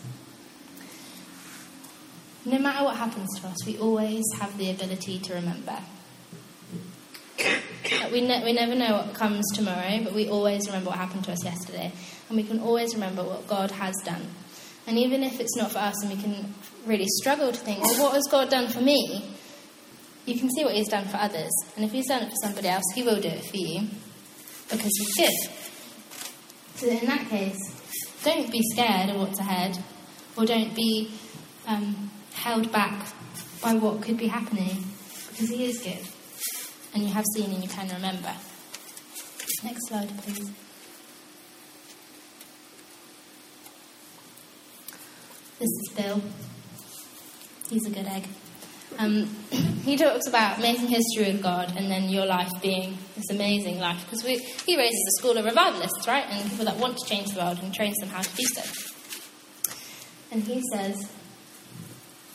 No 2.48 2.60
matter 2.60 2.86
what 2.86 2.96
happens 2.96 3.28
to 3.42 3.48
us, 3.48 3.66
we 3.66 3.78
always 3.78 4.24
have 4.40 4.58
the 4.58 4.72
ability 4.72 5.20
to 5.20 5.34
remember. 5.34 5.80
We, 8.10 8.22
ne- 8.22 8.42
we 8.46 8.54
never 8.54 8.74
know 8.74 8.94
what 8.94 9.14
comes 9.14 9.44
tomorrow, 9.54 10.00
but 10.02 10.14
we 10.14 10.30
always 10.30 10.66
remember 10.66 10.92
what 10.92 10.98
happened 10.98 11.26
to 11.26 11.34
us 11.34 11.44
yesterday. 11.44 11.92
And 12.30 12.38
we 12.38 12.44
can 12.44 12.62
always 12.62 12.94
remember 12.94 13.22
what 13.22 13.48
God 13.48 13.72
has 13.72 13.96
done. 14.06 14.28
And 14.88 14.98
even 14.98 15.24
if 15.24 15.42
it's 15.42 15.58
not 15.58 15.72
for 15.74 15.80
us 15.80 16.02
and 16.02 16.16
we 16.16 16.22
can 16.22 16.54
really 16.86 17.08
struggle 17.20 17.52
to 17.52 17.58
think, 17.58 17.84
well, 17.84 18.04
what 18.04 18.14
has 18.14 18.24
God 18.32 18.50
done 18.50 18.70
for 18.70 18.80
me? 18.80 19.26
You 20.26 20.40
can 20.40 20.50
see 20.50 20.64
what 20.64 20.74
He's 20.74 20.88
done 20.88 21.04
for 21.06 21.18
others. 21.18 21.52
And 21.76 21.84
if 21.84 21.92
He's 21.92 22.08
done 22.08 22.24
it 22.24 22.30
for 22.30 22.38
somebody 22.44 22.70
else, 22.70 22.86
He 22.96 23.04
will 23.04 23.20
do 23.20 23.28
it 23.28 23.44
for 23.44 23.58
you 23.58 23.90
because 24.72 24.92
He's 24.98 25.16
good. 25.16 25.52
So 26.76 26.88
in 26.88 27.06
that 27.08 27.28
case, 27.28 27.58
don't 28.24 28.50
be 28.50 28.62
scared 28.72 29.10
of 29.10 29.18
what's 29.18 29.40
ahead 29.40 29.78
or 30.38 30.46
don't 30.46 30.74
be 30.74 31.12
um, 31.68 32.10
held 32.44 32.72
back 32.72 33.08
by 33.62 33.74
what 33.74 34.02
could 34.02 34.18
be 34.18 34.28
happening 34.28 34.84
because 35.32 35.50
He 35.50 35.66
is 35.66 35.80
good 35.80 36.08
and 36.94 37.04
you 37.04 37.14
have 37.14 37.26
seen 37.36 37.52
and 37.52 37.64
you 37.64 37.70
can 37.70 37.88
remember. 37.90 38.34
Next 39.64 39.88
slide, 39.88 40.10
please. 40.20 40.52
This 45.60 45.70
is 45.70 45.90
Bill. 45.96 46.22
He's 47.70 47.86
a 47.88 47.90
good 47.90 48.06
egg. 48.06 48.28
Um, 49.00 49.26
he 49.84 49.98
talks 49.98 50.28
about 50.28 50.60
making 50.60 50.88
history 50.88 51.32
with 51.34 51.42
God 51.42 51.74
and 51.76 51.90
then 51.90 52.10
your 52.10 52.26
life 52.26 52.50
being 52.62 52.98
this 53.16 53.30
amazing 53.30 53.80
life 53.80 54.04
because 54.06 54.24
he 54.24 54.78
raises 54.78 55.06
a 55.08 55.20
school 55.20 55.38
of 55.38 55.46
revivalists, 55.46 56.08
right? 56.08 56.26
And 56.30 56.50
people 56.50 56.66
that 56.66 56.78
want 56.78 56.98
to 56.98 57.06
change 57.06 57.30
the 57.34 57.40
world 57.40 57.60
and 57.62 57.74
trains 57.74 57.98
them 57.98 58.10
how 58.10 58.22
to 58.22 58.36
do 58.36 58.44
so. 58.44 58.62
And 60.32 60.44
he 60.44 60.62
says 60.72 61.10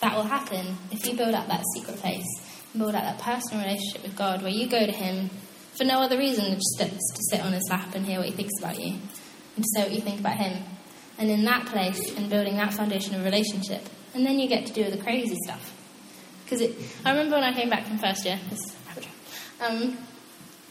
that 0.03 0.15
will 0.15 0.25
happen 0.25 0.77
if 0.91 1.07
you 1.07 1.17
build 1.17 1.35
up 1.35 1.49
that 1.49 1.63
secret 1.75 1.97
place 1.97 2.27
build 2.77 2.95
up 2.95 3.03
that 3.03 3.19
personal 3.19 3.65
relationship 3.65 4.03
with 4.03 4.17
God 4.17 4.43
where 4.43 4.51
you 4.51 4.69
go 4.69 4.85
to 4.85 4.93
Him 4.93 5.31
for 5.77 5.85
no 5.85 6.01
other 6.01 6.19
reason 6.19 6.45
than 6.45 6.55
just 6.55 6.77
to, 6.79 7.23
sit 7.31 7.41
on 7.41 7.53
His 7.53 7.69
lap 7.71 7.95
and 7.95 8.07
hear 8.07 8.19
what 8.19 8.29
He 8.29 8.33
thinks 8.33 8.59
about 8.59 8.79
you 8.81 8.99
and 9.57 9.65
to 9.65 9.69
say 9.75 9.83
what 9.83 9.93
you 9.93 10.01
think 10.01 10.21
about 10.21 10.37
Him. 10.37 10.63
And 11.19 11.31
in 11.31 11.45
that 11.45 11.67
place 11.67 12.17
and 12.17 12.31
building 12.31 12.57
that 12.57 12.73
foundation 12.73 13.15
of 13.15 13.25
relationship, 13.25 13.83
and 14.15 14.25
then 14.25 14.39
you 14.39 14.49
get 14.49 14.67
to 14.67 14.73
do 14.73 14.91
the 14.91 14.97
crazy 14.97 15.37
stuff. 15.45 15.73
Because 16.45 16.63
I 17.05 17.11
remember 17.11 17.37
when 17.37 17.45
I 17.45 17.53
came 17.53 17.71
back 17.71 17.87
from 17.87 17.99
first 17.99 18.25
year, 18.25 18.39
um, 19.61 19.97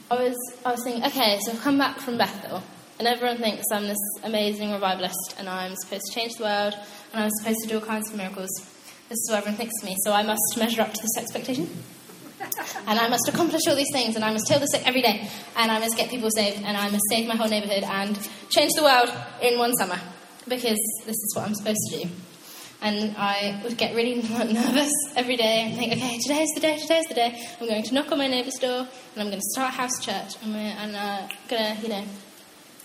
I 0.10 0.16
was 0.16 0.36
I 0.66 0.72
was 0.72 0.84
thinking, 0.84 1.06
okay, 1.06 1.40
so 1.40 1.52
I've 1.52 1.62
come 1.62 1.78
back 1.78 2.00
from 2.00 2.18
Bethel, 2.18 2.62
and 3.00 3.08
everyone 3.08 3.38
thinks 3.38 3.64
I'm 3.72 3.88
this 3.88 3.98
amazing 4.24 4.74
revivalist, 4.74 5.36
and 5.40 5.48
I'm 5.48 5.76
supposed 5.76 6.04
to 6.08 6.14
change 6.14 6.34
the 6.34 6.44
world, 6.44 6.74
and 7.14 7.24
I'm 7.24 7.30
supposed 7.40 7.62
to 7.62 7.68
do 7.68 7.76
all 7.76 7.86
kinds 7.86 8.10
of 8.10 8.18
miracles. 8.18 8.50
This 9.12 9.24
is 9.24 9.30
what 9.30 9.40
everyone 9.40 9.58
thinks 9.58 9.74
of 9.82 9.90
me, 9.90 9.98
so 10.06 10.14
I 10.14 10.24
must 10.24 10.42
measure 10.58 10.82
up 10.82 10.94
to 10.94 11.02
this 11.02 11.18
expectation. 11.18 11.70
and 12.88 12.98
I 12.98 13.10
must 13.10 13.28
accomplish 13.28 13.60
all 13.68 13.76
these 13.76 13.92
things, 13.92 14.16
and 14.16 14.24
I 14.24 14.32
must 14.32 14.48
heal 14.48 14.58
the 14.58 14.68
sick 14.68 14.88
every 14.88 15.02
day, 15.02 15.28
and 15.58 15.70
I 15.70 15.80
must 15.80 15.98
get 15.98 16.10
people 16.10 16.30
saved, 16.32 16.64
and 16.64 16.78
I 16.78 16.90
must 16.90 17.04
save 17.10 17.28
my 17.28 17.36
whole 17.36 17.50
neighbourhood 17.50 17.84
and 17.84 18.18
change 18.50 18.72
the 18.74 18.84
world 18.84 19.12
in 19.42 19.60
one 19.60 19.74
summer, 19.74 20.00
because 20.48 20.80
this 21.06 21.18
is 21.18 21.34
what 21.36 21.46
I'm 21.46 21.56
supposed 21.56 21.82
to 21.90 22.04
do. 22.04 22.10
And 22.82 23.14
I 23.18 23.60
would 23.66 23.78
get 23.78 23.94
really 23.98 24.16
nervous 24.32 24.94
every 25.18 25.36
day 25.36 25.66
and 25.66 25.76
think, 25.76 25.92
okay, 25.92 26.18
today's 26.20 26.48
the 26.56 26.62
day, 26.62 26.78
today's 26.78 27.08
the 27.08 27.14
day. 27.14 27.48
I'm 27.60 27.68
going 27.68 27.84
to 27.84 27.94
knock 27.94 28.14
on 28.14 28.18
my 28.18 28.28
neighbour's 28.28 28.60
door, 28.62 28.80
and 28.80 29.18
I'm 29.18 29.28
going 29.28 29.42
to 29.42 29.52
start 29.52 29.74
house 29.74 30.00
church, 30.00 30.42
and 30.42 30.56
I'm 30.56 30.96
uh, 30.96 31.28
going 31.50 31.76
to, 31.76 31.82
you 31.82 31.90
know, 31.90 32.06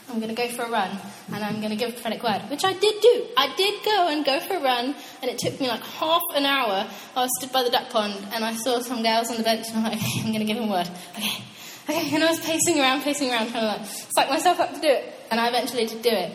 I'm 0.08 0.20
going 0.20 0.34
to 0.34 0.40
go 0.40 0.48
for 0.48 0.62
a 0.62 0.70
run 0.70 0.96
and 1.32 1.44
I'm 1.44 1.56
going 1.60 1.70
to 1.70 1.76
give 1.76 1.88
a 1.88 1.92
prophetic 1.92 2.22
word, 2.22 2.42
which 2.48 2.64
I 2.64 2.72
did 2.72 3.00
do. 3.00 3.26
I 3.36 3.54
did 3.56 3.84
go 3.84 4.08
and 4.08 4.24
go 4.24 4.38
for 4.40 4.54
a 4.54 4.60
run, 4.60 4.94
and 5.26 5.34
it 5.34 5.38
took 5.38 5.60
me 5.60 5.66
like 5.66 5.82
half 5.82 6.22
an 6.34 6.46
hour. 6.46 6.88
I 7.16 7.22
was 7.22 7.30
stood 7.38 7.52
by 7.52 7.64
the 7.64 7.70
duck 7.70 7.90
pond 7.90 8.14
and 8.32 8.44
I 8.44 8.54
saw 8.54 8.78
some 8.80 9.02
girls 9.02 9.28
on 9.30 9.38
the 9.38 9.42
bench, 9.42 9.66
and 9.68 9.78
I'm 9.78 9.84
like, 9.84 9.94
okay, 9.94 10.20
I'm 10.20 10.26
going 10.26 10.38
to 10.38 10.44
give 10.44 10.56
them 10.56 10.68
a 10.68 10.72
word. 10.72 10.88
Okay, 11.16 11.42
okay. 11.90 12.14
And 12.14 12.22
I 12.22 12.30
was 12.30 12.40
pacing 12.40 12.78
around, 12.78 13.02
pacing 13.02 13.30
around, 13.30 13.50
trying 13.50 13.62
to 13.62 13.80
like 13.80 13.86
psych 13.86 14.30
myself 14.30 14.60
up 14.60 14.74
to 14.74 14.80
do 14.80 14.88
it, 14.88 15.14
and 15.30 15.40
I 15.40 15.48
eventually 15.48 15.86
did 15.86 16.02
do 16.02 16.10
it. 16.10 16.32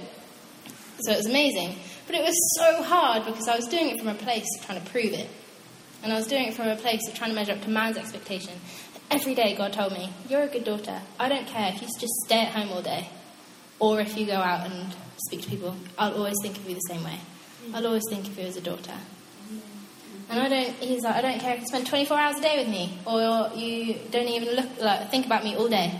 So 0.99 1.13
it 1.13 1.17
was 1.17 1.25
amazing. 1.25 1.75
But 2.05 2.15
it 2.15 2.23
was 2.23 2.35
so 2.57 2.83
hard 2.83 3.25
because 3.25 3.47
I 3.47 3.55
was 3.55 3.65
doing 3.67 3.89
it 3.89 3.99
from 3.99 4.09
a 4.09 4.15
place 4.15 4.45
of 4.59 4.65
trying 4.65 4.81
to 4.81 4.89
prove 4.89 5.13
it. 5.13 5.29
And 6.03 6.11
I 6.11 6.15
was 6.17 6.27
doing 6.27 6.47
it 6.47 6.53
from 6.53 6.67
a 6.67 6.75
place 6.75 7.07
of 7.07 7.13
trying 7.13 7.29
to 7.29 7.35
measure 7.35 7.53
up 7.53 7.61
to 7.61 7.69
man's 7.69 7.95
expectation. 7.95 8.53
Every 9.09 9.35
day, 9.35 9.55
God 9.55 9.71
told 9.71 9.93
me, 9.93 10.11
You're 10.27 10.43
a 10.43 10.47
good 10.47 10.65
daughter. 10.65 10.99
I 11.19 11.29
don't 11.29 11.47
care 11.47 11.71
if 11.73 11.81
you 11.81 11.87
just 11.87 12.13
stay 12.25 12.41
at 12.41 12.49
home 12.49 12.69
all 12.69 12.81
day. 12.81 13.09
Or 13.79 14.01
if 14.01 14.17
you 14.17 14.25
go 14.25 14.33
out 14.33 14.69
and 14.69 14.93
speak 15.27 15.41
to 15.43 15.49
people, 15.49 15.75
I'll 15.97 16.13
always 16.13 16.35
think 16.41 16.57
of 16.57 16.67
you 16.67 16.75
the 16.75 16.81
same 16.81 17.03
way. 17.03 17.19
I'll 17.73 17.87
always 17.87 18.03
think 18.09 18.27
of 18.27 18.37
you 18.37 18.45
as 18.45 18.57
a 18.57 18.61
daughter. 18.61 18.93
And 20.29 20.39
I 20.39 20.47
don't. 20.47 20.73
He's 20.75 21.03
like, 21.03 21.15
I 21.15 21.21
don't 21.21 21.39
care 21.39 21.55
if 21.55 21.61
you 21.61 21.67
spend 21.67 21.87
24 21.87 22.17
hours 22.17 22.37
a 22.37 22.41
day 22.41 22.57
with 22.57 22.69
me, 22.69 22.97
or 23.05 23.51
you 23.55 23.95
don't 24.11 24.27
even 24.27 24.55
look 24.55 24.79
like 24.79 25.11
think 25.11 25.25
about 25.25 25.43
me 25.43 25.55
all 25.55 25.67
day. 25.67 25.99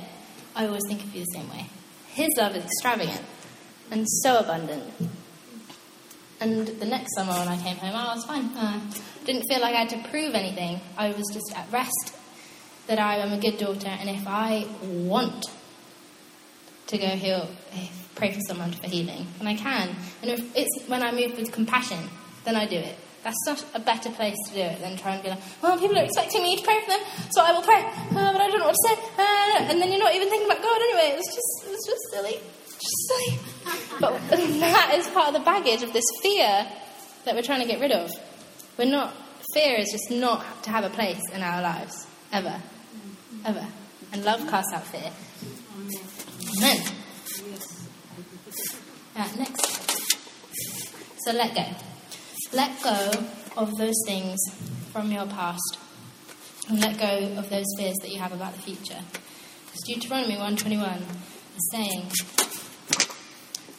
I 0.56 0.68
always 0.68 0.84
think 0.88 1.04
of 1.04 1.14
you 1.14 1.22
the 1.22 1.32
same 1.34 1.50
way. 1.50 1.68
His 2.10 2.30
love 2.38 2.56
is 2.56 2.64
extravagant 2.64 3.22
and 3.92 4.08
so 4.08 4.40
abundant. 4.40 4.84
And 6.40 6.68
the 6.68 6.86
next 6.86 7.14
summer 7.16 7.34
when 7.34 7.48
I 7.48 7.62
came 7.62 7.78
home, 7.78 7.96
I 7.96 8.16
was 8.16 8.26
fine. 8.26 8.46
Uh, 8.56 8.80
didn't 9.26 9.44
feel 9.50 9.62
like 9.62 9.76
I 9.76 9.80
had 9.84 9.90
to 9.90 10.10
prove 10.10 10.34
anything. 10.34 10.82
I 10.98 11.10
was 11.12 11.26
just 11.32 11.54
at 11.56 11.72
rest 11.72 12.16
that 12.88 13.00
I 13.00 13.18
am 13.18 13.32
a 13.32 13.38
good 13.38 13.58
daughter, 13.58 13.88
and 13.88 14.10
if 14.10 14.28
I 14.28 14.66
want 14.82 15.46
to 16.88 16.98
go 16.98 17.08
heal, 17.08 17.48
pray 18.22 18.32
for 18.32 18.42
someone 18.42 18.72
for 18.72 18.86
healing, 18.86 19.26
and 19.40 19.50
I 19.50 19.56
can. 19.56 19.96
And 20.22 20.30
if 20.30 20.56
it's 20.56 20.88
when 20.88 21.02
I 21.02 21.12
move 21.12 21.36
with 21.36 21.52
compassion, 21.52 21.98
then 22.46 22.56
I 22.56 22.68
do 22.68 22.76
it. 22.76 22.96
That's 23.24 23.44
not 23.48 23.66
a 23.74 23.80
better 23.80 24.12
place 24.12 24.38
to 24.50 24.54
do 24.54 24.62
it 24.62 24.80
than 24.80 24.96
try 24.96 25.16
and 25.16 25.24
be 25.24 25.30
like, 25.30 25.42
well, 25.64 25.76
people 25.80 25.98
are 25.98 26.04
expecting 26.04 26.44
me 26.44 26.56
to 26.56 26.62
pray 26.62 26.80
for 26.82 26.90
them, 26.92 27.00
so 27.32 27.42
I 27.42 27.52
will 27.52 27.64
pray, 27.64 27.82
uh, 27.82 28.32
but 28.32 28.40
I 28.40 28.48
don't 28.48 28.60
know 28.60 28.68
what 28.68 28.76
to 28.78 28.88
say. 28.90 28.96
Uh, 29.18 29.72
and 29.72 29.82
then 29.82 29.90
you're 29.90 29.98
not 29.98 30.14
even 30.14 30.30
thinking 30.30 30.46
about 30.46 30.62
God 30.62 30.82
anyway. 30.82 31.18
It's 31.18 31.34
just, 31.34 31.74
it's 31.74 31.88
just 31.88 32.02
silly. 32.12 32.40
Just 32.70 33.02
silly. 33.10 33.40
But 34.00 34.14
that 34.30 34.94
is 34.94 35.08
part 35.08 35.30
of 35.30 35.34
the 35.34 35.40
baggage 35.40 35.82
of 35.82 35.92
this 35.92 36.06
fear 36.22 36.68
that 37.26 37.34
we're 37.34 37.42
trying 37.42 37.62
to 37.62 37.68
get 37.68 37.82
rid 37.82 37.92
of. 37.92 38.12
We're 38.78 38.86
not, 38.86 39.16
fear 39.56 39.80
is 39.80 39.90
just 39.92 40.12
not 40.12 40.46
to 40.66 40.70
have 40.70 40.84
a 40.84 40.92
place 40.92 41.22
in 41.34 41.42
our 41.42 41.64
lives, 41.64 42.06
ever. 42.32 42.62
Ever. 43.46 43.66
And 44.14 44.24
love 44.24 44.48
casts 44.48 44.74
out 44.74 44.86
fear. 44.86 45.12
Amen. 46.60 47.01
Uh, 49.16 49.28
next. 49.38 49.72
So 51.26 51.34
let 51.34 51.54
go. 51.54 51.66
Let 52.54 52.82
go 52.84 53.12
of 53.58 53.78
those 53.78 53.96
things 54.06 54.40
from 54.92 55.12
your 55.12 55.26
past. 55.26 55.78
And 56.70 56.80
let 56.80 56.98
go 56.98 57.40
of 57.40 57.50
those 57.50 57.66
fears 57.78 57.96
that 58.02 58.10
you 58.10 58.20
have 58.20 58.32
about 58.32 58.54
the 58.54 58.62
future. 58.62 59.02
Because 59.66 59.82
Deuteronomy 59.86 60.36
121 60.36 61.06
is 61.58 61.70
saying, 61.72 62.12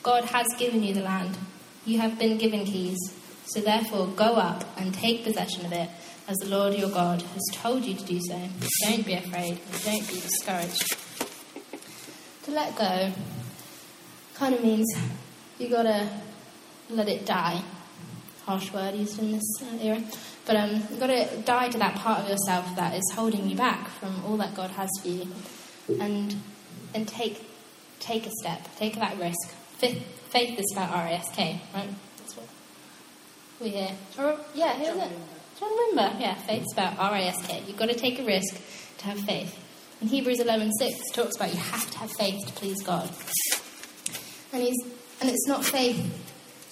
God 0.02 0.24
has 0.26 0.46
given 0.58 0.82
you 0.82 0.94
the 0.94 1.02
land. 1.02 1.36
You 1.84 1.98
have 2.00 2.18
been 2.18 2.38
given 2.38 2.64
keys. 2.64 2.98
So 3.46 3.60
therefore, 3.60 4.06
go 4.08 4.34
up 4.34 4.64
and 4.78 4.94
take 4.94 5.24
possession 5.24 5.66
of 5.66 5.72
it, 5.72 5.90
as 6.28 6.36
the 6.38 6.48
Lord 6.48 6.74
your 6.74 6.90
God 6.90 7.22
has 7.22 7.42
told 7.52 7.84
you 7.84 7.94
to 7.94 8.04
do 8.04 8.20
so. 8.20 8.40
Don't 8.84 9.04
be 9.04 9.14
afraid 9.14 9.58
and 9.72 9.84
don't 9.84 10.08
be 10.08 10.20
discouraged. 10.20 10.96
To 12.44 12.50
let 12.50 12.76
go 12.76 13.12
kind 14.42 14.56
of 14.56 14.64
means 14.64 14.92
you 15.61 15.68
gotta 15.68 16.11
let 16.90 17.08
it 17.08 17.25
die. 17.25 17.62
Harsh 18.44 18.72
word 18.72 18.96
used 18.96 19.16
in 19.20 19.30
this 19.30 19.62
uh, 19.62 19.78
era. 19.80 20.02
But 20.44 20.56
um, 20.56 20.70
you've 20.90 20.99
got 20.99 21.06
to 21.06 21.42
die 21.42 21.68
to 21.68 21.78
that 21.78 21.94
part 21.94 22.22
of 22.22 22.28
yourself 22.28 22.75
that 22.75 22.92
is 22.96 23.08
holding 23.14 23.49
you 23.49 23.54
back 23.54 23.87
from 23.87 24.25
all 24.25 24.37
that 24.38 24.52
God 24.56 24.70
has 24.70 24.90
for 25.00 25.06
you, 25.06 25.28
and 26.00 26.34
and 26.92 27.06
take 27.06 27.40
take 28.00 28.26
a 28.26 28.32
step, 28.40 28.68
take 28.76 28.96
that 28.96 29.16
risk. 29.16 29.49
Faith, 29.78 30.02
faith 30.32 30.58
is 30.58 30.72
about 30.72 30.90
R 30.90 31.06
A 31.06 31.12
S 31.12 31.28
K, 31.32 31.61
right? 31.72 31.90
That's 32.18 32.37
what 32.37 32.49
we 33.61 33.68
hear. 33.68 33.92
Or, 34.18 34.40
yeah, 34.56 34.75
who 34.75 34.87
is 34.87 35.04
it? 35.04 35.18
John 35.61 35.70
Wimber. 35.70 36.20
Yeah, 36.20 36.34
faith's 36.34 36.72
about 36.72 36.99
R 36.99 37.14
A 37.14 37.26
S 37.26 37.46
K. 37.46 37.62
You've 37.68 37.76
got 37.76 37.90
to 37.90 37.94
take 37.94 38.18
a 38.18 38.25
risk 38.25 38.61
to 38.99 39.04
have 39.04 39.20
faith. 39.20 39.56
In 40.00 40.08
Hebrews 40.08 40.40
11:6 40.40 41.12
talks 41.12 41.37
about 41.37 41.54
you 41.54 41.61
have 41.61 41.88
to 41.92 41.99
have 41.99 42.11
faith 42.18 42.44
to 42.49 42.52
please 42.54 42.82
God. 42.82 43.08
And 44.52 44.62
he's 44.62 44.76
and 45.21 45.30
it's 45.30 45.47
not 45.47 45.64
faith 45.64 46.18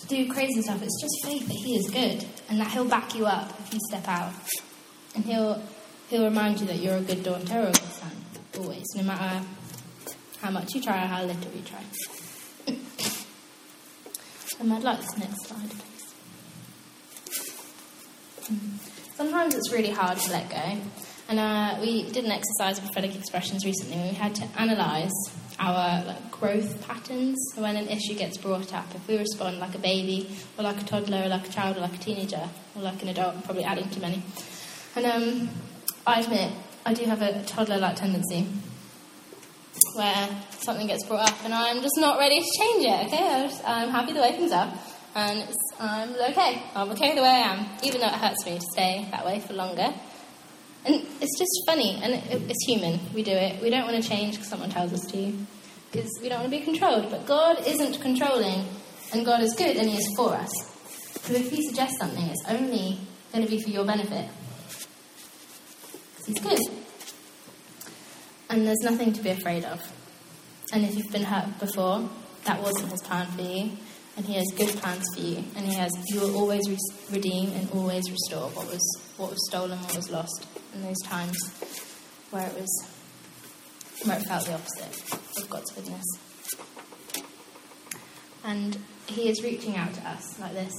to 0.01 0.07
do 0.07 0.31
crazy 0.33 0.61
stuff, 0.63 0.83
it's 0.83 1.01
just 1.01 1.25
faith 1.25 1.47
that 1.47 1.57
he 1.57 1.77
is 1.77 1.89
good 1.91 2.27
and 2.49 2.61
that 2.61 2.69
he'll 2.69 2.85
back 2.85 3.15
you 3.15 3.27
up 3.27 3.51
if 3.61 3.73
you 3.73 3.81
step 3.89 4.09
out. 4.09 4.33
And 5.15 5.25
he'll 5.25 5.63
he'll 6.09 6.25
remind 6.25 6.61
you 6.61 6.67
that 6.67 6.77
you're 6.77 6.97
a 6.97 7.03
good 7.03 7.23
daughter 7.23 7.61
or 7.61 7.67
good 7.67 7.77
son. 7.77 8.11
Always, 8.59 8.87
no 8.97 9.05
matter 9.05 9.47
how 10.41 10.51
much 10.51 10.75
you 10.75 10.83
try 10.83 11.05
or 11.05 11.07
how 11.07 11.23
little 11.25 11.53
you 11.55 11.63
try. 11.63 11.85
and 14.61 14.73
I'd 14.73 14.83
like 14.83 15.01
this 15.01 15.17
next 15.19 15.47
slide, 15.47 15.71
please. 15.71 16.15
Hmm. 18.49 18.77
Sometimes 19.17 19.55
it's 19.55 19.71
really 19.71 19.91
hard 19.91 20.19
to 20.19 20.31
let 20.33 20.51
go. 20.51 20.81
And 21.29 21.39
uh, 21.39 21.79
we 21.81 22.11
did 22.11 22.25
an 22.25 22.33
exercise 22.33 22.79
of 22.79 22.85
prophetic 22.87 23.15
expressions 23.15 23.65
recently 23.65 23.97
where 23.97 24.09
we 24.09 24.15
had 24.15 24.35
to 24.37 24.49
analyse 24.57 25.13
our 25.61 26.05
like, 26.05 26.31
growth 26.31 26.87
patterns. 26.87 27.37
So 27.55 27.62
when 27.62 27.76
an 27.76 27.88
issue 27.88 28.14
gets 28.14 28.38
brought 28.38 28.73
up, 28.75 28.87
if 28.95 29.07
we 29.07 29.19
respond 29.19 29.59
like 29.59 29.75
a 29.75 29.79
baby, 29.79 30.29
or 30.59 30.64
like 30.64 30.81
a 30.81 30.85
toddler, 30.85 31.23
or 31.25 31.29
like 31.29 31.47
a 31.49 31.52
child, 31.52 31.76
or 31.76 31.81
like 31.81 31.95
a 31.95 31.99
teenager, 31.99 32.49
or 32.75 32.83
like 32.83 33.02
an 33.02 33.09
adult, 33.09 33.45
probably 33.45 33.64
adding 33.64 33.88
too 33.90 34.00
many. 34.00 34.23
And 34.97 35.07
um, 35.07 35.50
I 36.07 36.21
admit, 36.21 36.50
I 36.85 36.95
do 36.95 37.05
have 37.05 37.23
a 37.23 37.45
toddler-like 37.45 37.97
tendency 37.97 38.47
where 39.95 40.29
something 40.61 40.87
gets 40.87 41.05
brought 41.07 41.29
up 41.29 41.45
and 41.45 41.55
I'm 41.55 41.81
just 41.81 41.97
not 41.99 42.19
ready 42.19 42.40
to 42.40 42.47
change 42.59 42.85
it. 42.85 43.07
Okay, 43.07 43.50
I'm 43.64 43.90
happy 43.90 44.12
the 44.12 44.21
way 44.21 44.33
things 44.33 44.52
are, 44.52 44.73
and 45.14 45.49
I'm 45.79 46.14
okay. 46.31 46.62
I'm 46.75 46.90
okay 46.90 47.14
the 47.14 47.23
way 47.23 47.29
I 47.29 47.52
am, 47.52 47.67
even 47.83 48.00
though 48.00 48.09
it 48.09 48.14
hurts 48.14 48.45
me 48.47 48.59
to 48.59 48.64
stay 48.73 49.09
that 49.11 49.25
way 49.25 49.40
for 49.40 49.52
longer. 49.52 49.93
And 50.85 51.07
it's 51.21 51.39
just 51.39 51.51
funny, 51.67 52.01
and 52.03 52.15
it, 52.15 52.51
it's 52.51 52.65
human. 52.67 53.01
We 53.15 53.23
do 53.23 53.33
it. 53.33 53.61
We 53.63 53.71
don't 53.71 53.85
want 53.85 54.03
to 54.03 54.09
change 54.09 54.35
because 54.35 54.49
someone 54.49 54.71
tells 54.71 54.93
us 54.93 55.05
to, 55.13 55.33
because 55.93 56.11
we 56.23 56.29
don't 56.29 56.41
want 56.41 56.53
to 56.53 56.59
be 56.59 56.65
controlled. 56.65 57.11
But 57.11 57.27
God 57.27 57.67
isn't 57.67 58.01
controlling, 58.01 58.65
and 59.13 59.25
God 59.25 59.43
is 59.43 59.55
good, 59.55 59.77
and 59.77 59.89
He 59.89 59.99
is 59.99 60.15
for 60.17 60.33
us. 60.35 60.51
So 61.23 61.35
if 61.35 61.51
He 61.51 61.67
suggests 61.69 61.99
something, 61.99 62.25
it's 62.25 62.45
only 62.49 62.99
going 63.33 63.45
to 63.45 63.51
be 63.51 63.61
for 63.61 63.71
your 63.71 63.85
benefit. 63.85 64.29
He's 66.27 66.41
good. 66.41 66.61
And 68.49 68.67
there's 68.67 68.81
nothing 68.83 69.13
to 69.13 69.23
be 69.23 69.31
afraid 69.31 69.65
of. 69.65 69.81
And 70.73 70.85
if 70.85 70.97
you've 70.97 71.13
been 71.13 71.25
hurt 71.25 71.59
before, 71.61 72.09
that 72.45 72.63
wasn't 72.63 72.91
His 72.91 73.03
plan 73.03 73.27
for 73.33 73.43
you 73.43 73.71
and 74.17 74.27
He 74.27 74.35
has 74.35 74.47
good 74.57 74.69
plans 74.81 75.05
for 75.15 75.21
you, 75.21 75.45
and 75.57 75.67
He 75.67 75.75
has 75.75 75.91
you 76.09 76.21
will 76.21 76.37
always 76.37 76.69
re- 76.69 76.77
redeem 77.11 77.53
and 77.53 77.71
always 77.71 78.11
restore 78.11 78.51
what 78.51 78.67
was 78.67 78.83
what 79.21 79.31
was 79.31 79.47
stolen, 79.49 79.79
what 79.79 79.97
was 79.97 80.11
lost, 80.11 80.47
in 80.75 80.83
those 80.83 81.00
times 81.05 81.37
where 82.31 82.47
it 82.47 82.55
was 82.55 82.89
where 84.05 84.19
it 84.19 84.25
felt 84.25 84.47
the 84.47 84.55
opposite 84.55 85.43
of 85.43 85.50
God's 85.50 85.71
goodness. 85.73 86.05
And 88.43 88.79
He 89.07 89.29
is 89.29 89.43
reaching 89.43 89.77
out 89.77 89.93
to 89.95 90.09
us 90.09 90.41
like 90.41 90.53
this 90.53 90.73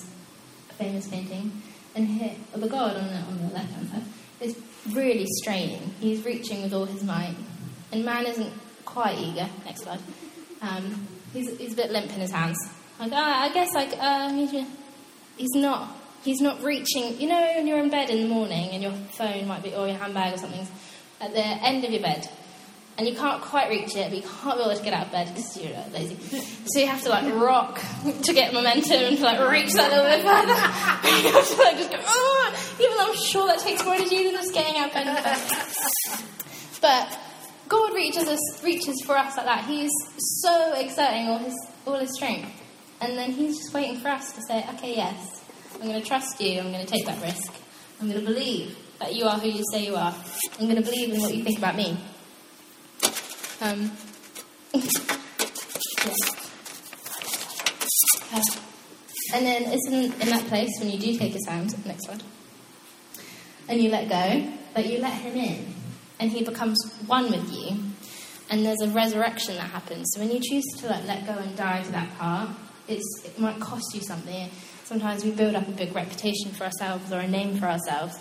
famous 0.79 1.07
painting, 1.07 1.61
and 1.95 2.07
here, 2.07 2.35
the 2.55 2.67
God 2.67 2.95
on 2.95 3.07
the 3.07 3.13
on 3.13 3.37
the 3.47 3.53
left 3.53 3.71
hand 3.73 3.89
side 3.89 4.03
is 4.39 4.57
really 4.91 5.27
straining. 5.41 5.93
He's 5.99 6.25
reaching 6.25 6.63
with 6.63 6.73
all 6.73 6.85
his 6.85 7.03
might, 7.03 7.35
and 7.91 8.03
man 8.03 8.25
isn't 8.25 8.51
quite 8.85 9.19
eager. 9.19 9.47
Next 9.65 9.83
slide. 9.83 9.99
Um, 10.61 11.07
he's, 11.33 11.55
he's 11.57 11.73
a 11.73 11.75
bit 11.75 11.91
limp 11.91 12.11
in 12.13 12.19
his 12.19 12.31
hands. 12.31 12.57
Like, 12.99 13.11
uh, 13.11 13.15
I 13.15 13.53
guess, 13.53 13.73
like, 13.73 13.93
he's, 14.33 14.51
he's 15.37 15.55
not. 15.55 15.95
He's 16.23 16.41
not 16.41 16.61
reaching. 16.63 17.19
You 17.19 17.29
know, 17.29 17.53
when 17.55 17.67
you're 17.67 17.79
in 17.79 17.89
bed 17.89 18.09
in 18.09 18.21
the 18.21 18.27
morning 18.27 18.69
and 18.71 18.83
your 18.83 18.91
phone 18.91 19.47
might 19.47 19.63
be, 19.63 19.73
or 19.73 19.87
your 19.87 19.97
handbag 19.97 20.35
or 20.35 20.37
something, 20.37 20.67
at 21.19 21.33
the 21.33 21.43
end 21.43 21.83
of 21.83 21.91
your 21.91 22.01
bed, 22.01 22.29
and 22.97 23.07
you 23.07 23.15
can't 23.15 23.41
quite 23.41 23.69
reach 23.69 23.95
it, 23.95 24.09
but 24.09 24.17
you 24.17 24.21
can't 24.21 24.57
be 24.57 24.63
able 24.63 24.75
to 24.75 24.83
get 24.83 24.93
out 24.93 25.07
of 25.07 25.11
bed 25.11 25.27
because 25.29 25.57
you're 25.57 25.75
uh, 25.75 25.89
lazy. 25.93 26.15
So 26.65 26.79
you 26.79 26.87
have 26.87 27.01
to 27.03 27.09
like 27.09 27.33
rock 27.33 27.81
to 28.23 28.33
get 28.33 28.53
momentum 28.53 28.91
and 28.91 29.17
to 29.17 29.23
like 29.23 29.49
reach 29.49 29.73
that 29.73 29.89
little 29.89 30.05
bit 30.05 30.21
further. 30.21 30.53
you 31.27 31.33
have 31.33 31.47
to 31.47 31.55
like 31.63 31.77
just 31.77 31.91
go, 31.91 31.97
oh, 31.99 32.75
even 32.79 32.97
though 32.97 33.07
I'm 33.07 33.15
sure 33.15 33.47
that 33.47 33.59
takes 33.59 33.83
more 33.83 33.95
energy 33.95 34.23
than 34.23 34.33
just 34.33 34.53
getting 34.53 34.77
out 34.77 34.89
of 34.89 34.93
bed. 34.93 36.21
But 36.81 37.19
God 37.69 37.95
reaches 37.95 38.27
us, 38.27 38.63
reaches 38.63 39.01
for 39.05 39.17
us 39.17 39.37
like 39.37 39.45
that. 39.45 39.65
He's 39.65 39.91
so 40.17 40.73
exerting 40.75 41.27
all 41.27 41.37
his 41.37 41.55
all 41.85 41.97
his 41.97 42.13
strength. 42.13 42.51
And 42.99 43.17
then 43.17 43.31
he's 43.31 43.57
just 43.57 43.73
waiting 43.73 43.97
for 43.97 44.09
us 44.09 44.31
to 44.33 44.41
say, 44.47 44.63
okay, 44.75 44.95
yes, 44.95 45.41
I'm 45.75 45.87
going 45.87 46.01
to 46.01 46.07
trust 46.07 46.39
you, 46.39 46.59
I'm 46.59 46.71
going 46.71 46.85
to 46.85 46.91
take 46.91 47.05
that 47.05 47.21
risk. 47.21 47.53
I'm 47.99 48.09
going 48.09 48.19
to 48.19 48.25
believe 48.25 48.77
that 48.99 49.15
you 49.15 49.25
are 49.25 49.37
who 49.37 49.49
you 49.49 49.63
say 49.71 49.85
you 49.85 49.95
are. 49.95 50.15
I'm 50.59 50.67
going 50.67 50.75
to 50.75 50.81
believe 50.81 51.13
in 51.13 51.21
what 51.21 51.35
you 51.35 51.43
think 51.43 51.57
about 51.57 51.75
me. 51.75 51.97
Um, 53.61 53.91
yeah. 54.73 54.81
uh, 58.33 58.41
and 59.33 59.45
then 59.45 59.63
it's 59.67 59.87
in, 59.87 60.13
in 60.21 60.29
that 60.29 60.45
place 60.47 60.69
when 60.79 60.89
you 60.89 60.99
do 60.99 61.17
take 61.17 61.33
his 61.33 61.47
hand, 61.47 61.73
next 61.85 62.07
one, 62.07 62.21
and 63.67 63.81
you 63.81 63.89
let 63.89 64.09
go, 64.09 64.51
but 64.73 64.85
you 64.85 64.99
let 64.99 65.13
him 65.13 65.35
in, 65.35 65.73
and 66.19 66.31
he 66.31 66.43
becomes 66.43 66.77
one 67.05 67.31
with 67.31 67.51
you, 67.51 67.77
and 68.49 68.65
there's 68.65 68.81
a 68.81 68.89
resurrection 68.89 69.55
that 69.55 69.69
happens. 69.69 70.07
So 70.13 70.21
when 70.21 70.31
you 70.31 70.39
choose 70.41 70.65
to 70.79 70.87
like, 70.87 71.05
let 71.07 71.25
go 71.25 71.33
and 71.33 71.55
die 71.55 71.83
to 71.83 71.91
that 71.91 72.17
part, 72.17 72.49
it's, 72.87 73.23
it 73.25 73.39
might 73.39 73.59
cost 73.59 73.85
you 73.93 74.01
something. 74.01 74.49
Sometimes 74.91 75.23
we 75.23 75.31
build 75.31 75.55
up 75.55 75.65
a 75.69 75.71
big 75.71 75.95
reputation 75.95 76.51
for 76.51 76.65
ourselves 76.65 77.13
or 77.13 77.19
a 77.19 77.27
name 77.27 77.57
for 77.57 77.65
ourselves, 77.65 78.19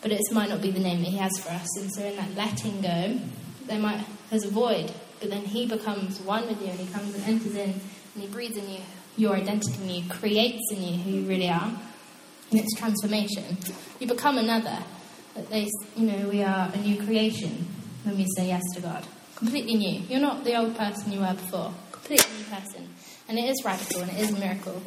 but 0.00 0.12
it 0.12 0.20
might 0.30 0.48
not 0.48 0.62
be 0.62 0.70
the 0.70 0.78
name 0.78 1.00
that 1.00 1.08
He 1.08 1.16
has 1.16 1.36
for 1.40 1.50
us. 1.50 1.66
And 1.76 1.92
so, 1.92 2.04
in 2.04 2.14
that 2.14 2.36
letting 2.36 2.80
go, 2.82 3.18
there 3.66 3.80
might 3.80 4.06
there's 4.30 4.44
a 4.44 4.48
void, 4.48 4.92
but 5.18 5.30
then 5.30 5.44
He 5.44 5.66
becomes 5.66 6.20
one 6.20 6.46
with 6.46 6.62
you, 6.62 6.68
and 6.68 6.78
He 6.78 6.86
comes 6.92 7.16
and 7.16 7.24
enters 7.24 7.56
in, 7.56 7.70
and 7.70 8.22
He 8.22 8.28
breathes 8.28 8.56
in 8.56 8.70
you 8.70 8.78
your 9.16 9.34
identity, 9.34 9.74
and 9.74 9.90
He 9.90 10.08
creates 10.08 10.62
in 10.70 10.84
you 10.84 10.98
who 10.98 11.10
you 11.10 11.28
really 11.28 11.48
are, 11.48 11.76
and 12.52 12.60
it's 12.60 12.78
transformation. 12.78 13.58
You 13.98 14.06
become 14.06 14.38
another. 14.38 14.78
You 15.50 15.66
know, 15.96 16.28
we 16.28 16.44
are 16.44 16.70
a 16.72 16.76
new 16.76 16.96
creation 17.02 17.66
when 18.04 18.16
we 18.16 18.26
say 18.36 18.46
yes 18.46 18.62
to 18.76 18.80
God. 18.80 19.04
Completely 19.34 19.74
new. 19.74 20.02
You're 20.02 20.20
not 20.20 20.44
the 20.44 20.54
old 20.54 20.76
person 20.76 21.10
you 21.10 21.18
were 21.18 21.34
before. 21.34 21.74
Completely 21.90 22.36
new 22.38 22.44
person. 22.44 22.88
And 23.28 23.36
it 23.36 23.46
is 23.46 23.64
radical 23.64 24.02
and 24.02 24.12
it 24.12 24.20
is 24.20 24.30
a 24.30 24.38
miracle. 24.38 24.80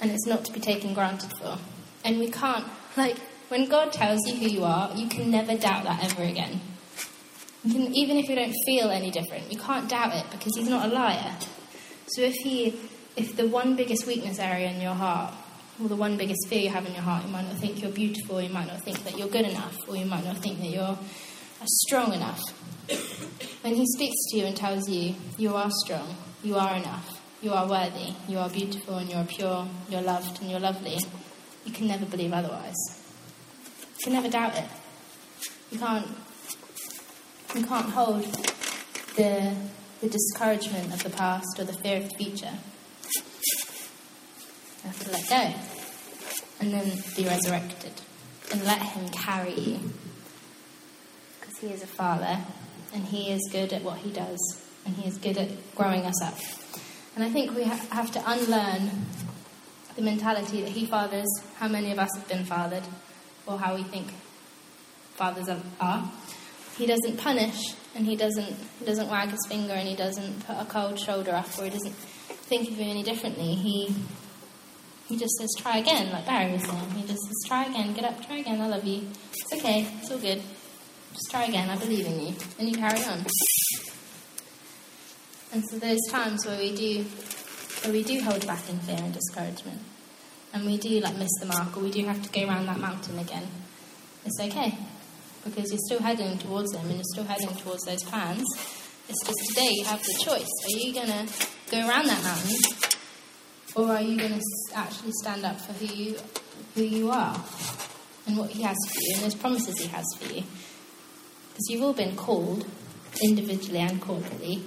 And 0.00 0.10
it's 0.10 0.26
not 0.26 0.44
to 0.46 0.52
be 0.52 0.60
taken 0.60 0.94
granted 0.94 1.32
for. 1.38 1.58
And 2.04 2.18
we 2.18 2.30
can't, 2.30 2.64
like, 2.96 3.18
when 3.48 3.68
God 3.68 3.92
tells 3.92 4.20
you 4.26 4.36
who 4.36 4.46
you 4.46 4.64
are, 4.64 4.94
you 4.94 5.08
can 5.08 5.30
never 5.30 5.56
doubt 5.56 5.84
that 5.84 6.04
ever 6.04 6.22
again. 6.22 6.60
Can, 7.62 7.94
even 7.94 8.16
if 8.16 8.28
you 8.28 8.36
don't 8.36 8.54
feel 8.64 8.88
any 8.90 9.10
different, 9.10 9.52
you 9.52 9.58
can't 9.58 9.88
doubt 9.88 10.14
it 10.14 10.24
because 10.30 10.56
He's 10.56 10.68
not 10.68 10.88
a 10.88 10.94
liar. 10.94 11.36
So 12.06 12.22
if 12.22 12.34
He, 12.34 12.78
if 13.16 13.36
the 13.36 13.46
one 13.48 13.76
biggest 13.76 14.06
weakness 14.06 14.38
area 14.38 14.70
in 14.70 14.80
your 14.80 14.94
heart, 14.94 15.34
or 15.82 15.88
the 15.88 15.96
one 15.96 16.16
biggest 16.16 16.46
fear 16.48 16.60
you 16.60 16.70
have 16.70 16.86
in 16.86 16.92
your 16.92 17.02
heart, 17.02 17.24
you 17.24 17.30
might 17.30 17.46
not 17.46 17.58
think 17.58 17.82
you're 17.82 17.90
beautiful, 17.90 18.40
you 18.40 18.50
might 18.50 18.66
not 18.66 18.82
think 18.82 19.02
that 19.04 19.18
you're 19.18 19.28
good 19.28 19.46
enough, 19.46 19.76
or 19.88 19.96
you 19.96 20.06
might 20.06 20.24
not 20.24 20.36
think 20.38 20.58
that 20.60 20.70
you're 20.70 20.98
strong 21.64 22.12
enough. 22.12 22.40
When 23.62 23.74
He 23.74 23.84
speaks 23.86 24.16
to 24.30 24.38
you 24.38 24.46
and 24.46 24.56
tells 24.56 24.88
you 24.88 25.14
you 25.36 25.54
are 25.54 25.70
strong, 25.84 26.16
you 26.42 26.56
are 26.56 26.76
enough. 26.76 27.19
You 27.42 27.52
are 27.52 27.66
worthy. 27.66 28.14
You 28.28 28.38
are 28.38 28.50
beautiful 28.50 28.98
and 28.98 29.10
you're 29.10 29.24
pure. 29.24 29.66
You're 29.88 30.02
loved 30.02 30.40
and 30.40 30.50
you're 30.50 30.60
lovely. 30.60 30.98
You 31.64 31.72
can 31.72 31.88
never 31.88 32.04
believe 32.04 32.32
otherwise. 32.32 32.76
You 33.98 34.04
can 34.04 34.12
never 34.12 34.28
doubt 34.28 34.56
it. 34.56 34.68
You 35.70 35.78
can't. 35.78 36.06
You 37.54 37.64
can't 37.64 37.90
hold 37.90 38.24
the 39.16 39.54
the 40.00 40.08
discouragement 40.08 40.92
of 40.92 41.02
the 41.02 41.10
past 41.10 41.58
or 41.58 41.64
the 41.64 41.72
fear 41.72 41.98
of 41.98 42.08
the 42.10 42.16
future. 42.16 42.54
You 44.82 44.90
have 44.90 45.00
to 45.04 45.10
let 45.10 45.28
go, 45.28 45.54
and 46.60 46.72
then 46.72 47.02
be 47.16 47.24
resurrected, 47.24 47.92
and 48.50 48.64
let 48.64 48.80
Him 48.80 49.08
carry 49.10 49.54
you, 49.54 49.78
because 51.40 51.58
He 51.58 51.66
is 51.68 51.82
a 51.82 51.86
Father, 51.86 52.38
and 52.94 53.04
He 53.04 53.30
is 53.30 53.46
good 53.52 53.72
at 53.72 53.82
what 53.82 53.98
He 53.98 54.10
does 54.10 54.70
and 54.86 54.96
He 54.96 55.08
is 55.08 55.18
good 55.18 55.36
at 55.36 55.48
growing 55.74 56.02
us 56.02 56.22
up. 56.22 56.38
And 57.14 57.24
I 57.24 57.30
think 57.30 57.54
we 57.54 57.64
ha- 57.64 57.86
have 57.90 58.10
to 58.12 58.22
unlearn 58.30 58.90
the 59.96 60.02
mentality 60.02 60.62
that 60.62 60.70
He 60.70 60.86
fathers 60.86 61.26
how 61.58 61.68
many 61.68 61.92
of 61.92 61.98
us 61.98 62.10
have 62.16 62.28
been 62.28 62.44
fathered, 62.44 62.84
or 63.46 63.58
how 63.58 63.74
we 63.74 63.82
think 63.82 64.08
fathers 65.14 65.48
are. 65.80 66.10
He 66.76 66.86
doesn't 66.86 67.18
punish, 67.18 67.74
and 67.94 68.06
He 68.06 68.16
doesn't 68.16 68.56
He 68.78 68.84
doesn't 68.84 69.08
wag 69.08 69.30
His 69.30 69.46
finger, 69.48 69.72
and 69.74 69.88
He 69.88 69.96
doesn't 69.96 70.46
put 70.46 70.56
a 70.56 70.64
cold 70.64 70.98
shoulder 70.98 71.32
up, 71.32 71.46
or 71.58 71.64
He 71.64 71.70
doesn't 71.70 71.94
think 71.94 72.68
of 72.68 72.78
you 72.78 72.90
any 72.90 73.02
differently. 73.02 73.54
He 73.54 73.94
he 75.08 75.16
just 75.16 75.36
says, 75.38 75.52
try 75.58 75.78
again, 75.78 76.12
like 76.12 76.24
Barry 76.24 76.52
was 76.52 76.62
saying. 76.62 76.90
He 76.92 77.02
just 77.02 77.20
says, 77.26 77.36
try 77.48 77.64
again, 77.64 77.92
get 77.94 78.04
up, 78.04 78.24
try 78.24 78.36
again, 78.38 78.60
I 78.60 78.68
love 78.68 78.84
you. 78.84 79.08
It's 79.32 79.52
okay, 79.60 79.84
it's 79.98 80.08
all 80.08 80.18
good. 80.18 80.40
Just 81.12 81.28
try 81.32 81.46
again, 81.46 81.68
I 81.68 81.76
believe 81.76 82.06
in 82.06 82.20
you. 82.20 82.34
And 82.60 82.68
you 82.68 82.76
carry 82.76 83.02
on. 83.02 83.26
And 85.52 85.64
so 85.68 85.78
there's 85.78 86.00
times 86.10 86.46
where 86.46 86.58
we 86.58 86.74
do 86.74 87.04
where 87.82 87.92
we 87.92 88.02
do 88.04 88.20
hold 88.22 88.46
back 88.46 88.68
in 88.68 88.78
fear 88.80 88.98
and 88.98 89.12
discouragement, 89.12 89.80
and 90.52 90.64
we 90.64 90.76
do 90.76 91.00
like 91.00 91.16
miss 91.16 91.30
the 91.40 91.46
mark, 91.46 91.76
or 91.76 91.80
we 91.80 91.90
do 91.90 92.04
have 92.04 92.22
to 92.22 92.28
go 92.30 92.46
around 92.46 92.66
that 92.66 92.78
mountain 92.78 93.18
again, 93.18 93.48
it's 94.24 94.38
okay 94.40 94.78
because 95.44 95.70
you're 95.70 95.80
still 95.86 96.00
heading 96.00 96.38
towards 96.38 96.70
them 96.72 96.84
and 96.86 96.96
you're 96.96 97.12
still 97.12 97.24
heading 97.24 97.48
towards 97.56 97.82
those 97.84 98.02
plans. 98.04 98.44
It's 99.08 99.26
just 99.26 99.38
today 99.48 99.70
you 99.72 99.84
have 99.86 100.00
the 100.02 100.14
choice: 100.22 100.48
are 100.66 100.78
you 100.78 100.94
gonna 100.94 101.26
go 101.70 101.78
around 101.78 102.06
that 102.06 102.22
mountain, 102.22 102.56
or 103.74 103.88
are 103.88 104.02
you 104.02 104.18
to 104.18 104.40
actually 104.74 105.12
stand 105.22 105.44
up 105.44 105.60
for 105.60 105.72
who 105.72 105.86
you 105.86 106.16
who 106.74 106.82
you 106.82 107.10
are 107.10 107.42
and 108.26 108.36
what 108.36 108.50
He 108.50 108.62
has 108.62 108.76
for 108.86 109.00
you 109.00 109.14
and 109.14 109.24
those 109.24 109.34
promises 109.34 109.78
He 109.78 109.88
has 109.88 110.04
for 110.16 110.32
you? 110.32 110.44
Because 111.48 111.66
you've 111.70 111.82
all 111.82 111.92
been 111.92 112.14
called 112.14 112.66
individually 113.20 113.80
and 113.80 114.00
corporately. 114.00 114.62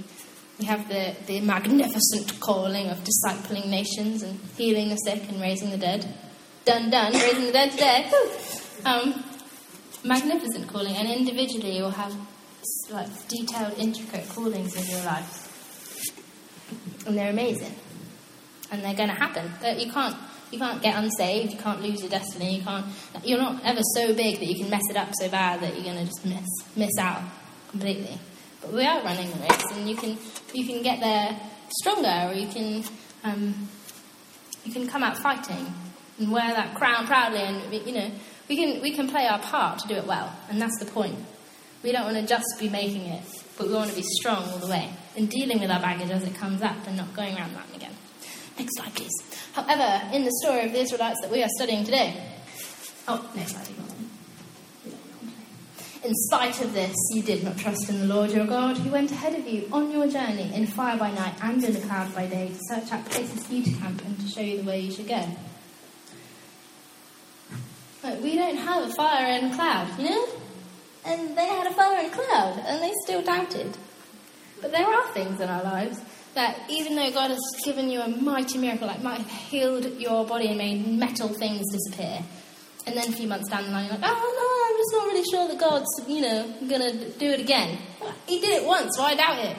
We 0.60 0.66
have 0.66 0.88
the, 0.88 1.16
the 1.26 1.42
magnificent 1.42 2.40
calling 2.40 2.90
of 2.90 3.00
discipling 3.00 3.68
nations 3.68 4.22
and 4.22 4.40
healing 4.56 4.90
the 4.90 4.98
sick 4.98 5.28
and 5.28 5.42
raising 5.42 5.72
the 5.72 5.78
dead. 5.78 6.08
Done, 6.66 6.90
done, 6.90 7.14
raising 7.14 7.46
the 7.46 7.52
dead 7.52 7.72
today. 7.72 8.12
Um, 8.86 9.24
magnificent 10.04 10.68
calling, 10.68 10.96
and 10.96 11.10
individually 11.10 11.78
you'll 11.78 11.90
have 11.90 12.16
like 12.90 13.28
detailed, 13.28 13.78
intricate 13.78 14.30
callings 14.30 14.76
in 14.76 14.86
your 14.90 15.04
life, 15.04 15.50
and 17.08 17.18
they're 17.18 17.32
amazing, 17.32 17.74
and 18.72 18.84
they're 18.84 18.94
going 18.94 19.10
to 19.10 19.16
happen. 19.16 19.52
You 19.78 19.92
can't 19.92 20.16
you 20.52 20.60
can't 20.60 20.82
get 20.84 20.96
unsaved. 20.96 21.52
You 21.52 21.58
can't 21.58 21.82
lose 21.82 22.02
your 22.02 22.10
destiny. 22.10 22.58
You 22.58 22.64
can't. 22.64 22.86
You're 23.24 23.40
not 23.40 23.62
ever 23.64 23.82
so 23.96 24.14
big 24.14 24.40
that 24.40 24.46
you 24.46 24.56
can 24.56 24.70
mess 24.70 24.84
it 24.90 24.96
up 24.96 25.10
so 25.14 25.28
bad 25.28 25.62
that 25.62 25.74
you're 25.74 25.84
going 25.84 25.98
to 25.98 26.06
just 26.06 26.26
miss 26.26 26.48
miss 26.76 26.98
out 27.00 27.24
completely. 27.72 28.20
But 28.64 28.74
we 28.74 28.86
are 28.86 29.04
running 29.04 29.30
the 29.30 29.38
race, 29.40 29.64
and 29.74 29.90
you 29.90 29.96
can 29.96 30.18
you 30.54 30.66
can 30.66 30.82
get 30.82 31.00
there 31.00 31.38
stronger, 31.82 32.30
or 32.30 32.34
you 32.34 32.48
can 32.48 32.84
um, 33.24 33.68
you 34.64 34.72
can 34.72 34.88
come 34.88 35.04
out 35.04 35.18
fighting 35.18 35.74
and 36.18 36.32
wear 36.32 36.48
that 36.54 36.76
crown 36.76 37.06
proudly, 37.06 37.42
and 37.42 37.74
you 37.74 37.94
know 37.94 38.10
we 38.48 38.56
can 38.56 38.82
we 38.82 38.92
can 38.96 39.10
play 39.10 39.28
our 39.28 39.40
part 39.40 39.80
to 39.80 39.88
do 39.88 39.96
it 39.96 40.08
well, 40.08 40.34
and 40.50 40.62
that's 40.62 40.80
the 40.80 40.86
point. 40.86 41.18
We 41.84 41.92
don't 41.92 42.06
want 42.06 42.16
to 42.16 42.26
just 42.26 42.46
be 42.60 42.70
making 42.70 43.02
it, 43.02 43.24
but 43.58 43.68
we 43.68 43.74
want 43.74 43.90
to 43.90 43.96
be 43.96 44.04
strong 44.04 44.44
all 44.50 44.60
the 44.60 44.68
way 44.68 44.90
in 45.18 45.28
dealing 45.28 45.60
with 45.60 45.70
our 45.70 45.82
baggage 45.82 46.12
as 46.12 46.24
it 46.24 46.34
comes 46.34 46.62
up 46.62 46.88
and 46.88 46.96
not 46.96 47.14
going 47.14 47.36
around 47.36 47.54
that 47.56 47.76
again. 47.76 47.92
Next 48.58 48.78
slide, 48.78 48.96
please. 48.96 49.12
However, 49.52 50.16
in 50.16 50.24
the 50.24 50.32
story 50.42 50.66
of 50.66 50.72
the 50.72 50.80
Israelites 50.80 51.20
that 51.22 51.32
we 51.32 51.44
are 51.44 51.50
studying 51.58 51.84
today, 51.84 52.24
oh, 53.10 53.30
next 53.36 53.52
slide. 53.52 53.93
In 56.04 56.14
spite 56.16 56.60
of 56.62 56.74
this, 56.74 56.94
you 57.12 57.24
did 57.24 57.46
not 57.46 57.58
trust 57.58 57.88
in 57.88 58.02
the 58.02 58.14
Lord 58.14 58.32
your 58.32 58.46
God, 58.46 58.78
who 58.78 58.92
went 58.92 59.10
ahead 59.10 59.36
of 59.36 59.48
you 59.48 59.70
on 59.72 59.90
your 59.90 60.06
journey 60.06 60.54
in 60.54 60.68
fire 60.68 60.98
by 60.98 61.12
night 61.12 61.36
and 61.42 61.64
in 61.64 61.78
a 61.78 61.80
cloud 61.80 62.14
by 62.14 62.26
day 62.26 62.50
to 62.50 62.60
search 62.68 62.92
out 62.92 63.06
places 63.06 63.46
for 63.48 63.54
you 63.54 63.64
to 63.64 63.72
camp 63.72 64.04
and 64.06 64.20
to 64.20 64.28
show 64.28 64.42
you 64.42 64.58
the 64.58 64.64
way 64.64 64.82
you 64.82 64.92
should 64.92 65.08
go. 65.08 65.26
But 68.02 68.20
we 68.20 68.36
don't 68.36 68.58
have 68.58 68.84
a 68.84 68.94
fire 68.94 69.28
and 69.28 69.54
a 69.54 69.56
cloud, 69.56 69.98
you 69.98 70.10
know? 70.10 70.28
And 71.06 71.38
they 71.38 71.48
had 71.48 71.68
a 71.68 71.74
fire 71.74 72.00
and 72.00 72.12
a 72.12 72.16
cloud, 72.16 72.62
and 72.66 72.84
they 72.84 72.92
still 73.06 73.22
doubted. 73.22 73.78
But 74.62 74.74
there 74.74 74.86
are 74.86 75.08
things 75.14 75.40
in 75.40 75.48
our 75.48 75.64
lives 75.64 76.02
that 76.34 76.70
even 76.70 76.98
though 76.98 77.12
God 77.12 77.32
has 77.32 77.40
given 77.64 77.90
you 77.90 78.02
a 78.02 78.10
mighty 78.10 78.58
miracle, 78.58 78.88
like 78.88 79.02
might 79.02 79.20
have 79.20 79.30
healed 79.30 79.86
your 79.98 80.26
body 80.26 80.48
and 80.50 80.58
made 80.58 80.86
metal 80.86 81.30
things 81.30 81.66
disappear, 81.72 82.24
and 82.86 82.98
then 82.98 83.08
a 83.08 83.12
few 83.14 83.30
months 83.30 83.50
down 83.50 83.64
the 83.64 83.72
line, 83.72 83.86
you're 83.86 83.98
like, 83.98 84.12
oh 84.12 84.36
no, 84.38 84.63
not 84.94 85.06
really 85.08 85.24
sure 85.30 85.48
that 85.48 85.60
God's, 85.60 85.88
you 86.08 86.22
know, 86.22 86.54
gonna 86.70 86.94
do 86.94 87.32
it 87.32 87.40
again. 87.40 87.78
He 88.28 88.40
did 88.40 88.62
it 88.62 88.66
once, 88.66 88.98
why 88.98 89.16
doubt 89.16 89.40
it? 89.40 89.58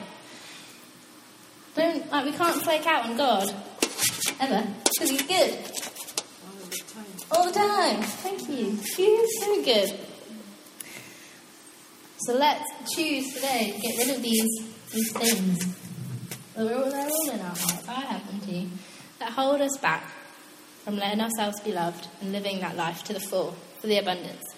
Don't 1.75 2.11
like 2.11 2.25
we 2.25 2.31
can't 2.31 2.61
flake 2.63 2.87
out 2.87 3.05
on 3.05 3.17
God 3.17 3.53
ever 4.39 4.67
because 4.83 5.09
He's 5.09 5.21
good 5.21 5.75
all 7.31 7.45
the 7.45 7.51
time. 7.51 8.01
Thank 8.01 8.47
you. 8.49 8.71
He's 8.95 9.29
so 9.39 9.63
good. 9.63 9.99
So 12.19 12.33
let's 12.33 12.63
choose 12.95 13.33
today 13.33 13.73
to 13.75 13.79
get 13.81 13.97
rid 14.07 14.15
of 14.15 14.21
these 14.21 14.75
these 14.91 15.11
things. 15.11 15.75
They're 16.55 16.77
all, 16.77 16.89
they're 16.89 17.09
all 17.09 17.29
in 17.29 17.39
our 17.41 17.47
hearts. 17.47 17.87
I 17.89 18.21
them 18.29 18.41
too. 18.45 18.69
That 19.19 19.31
hold 19.31 19.61
us 19.61 19.77
back 19.77 20.09
from 20.83 20.97
letting 20.97 21.19
ourselves 21.19 21.59
be 21.61 21.73
loved 21.73 22.07
and 22.21 22.31
living 22.31 22.61
that 22.61 22.77
life 22.77 23.03
to 23.03 23.13
the 23.13 23.19
full 23.19 23.55
for 23.81 23.87
the 23.87 23.97
abundance. 23.97 24.54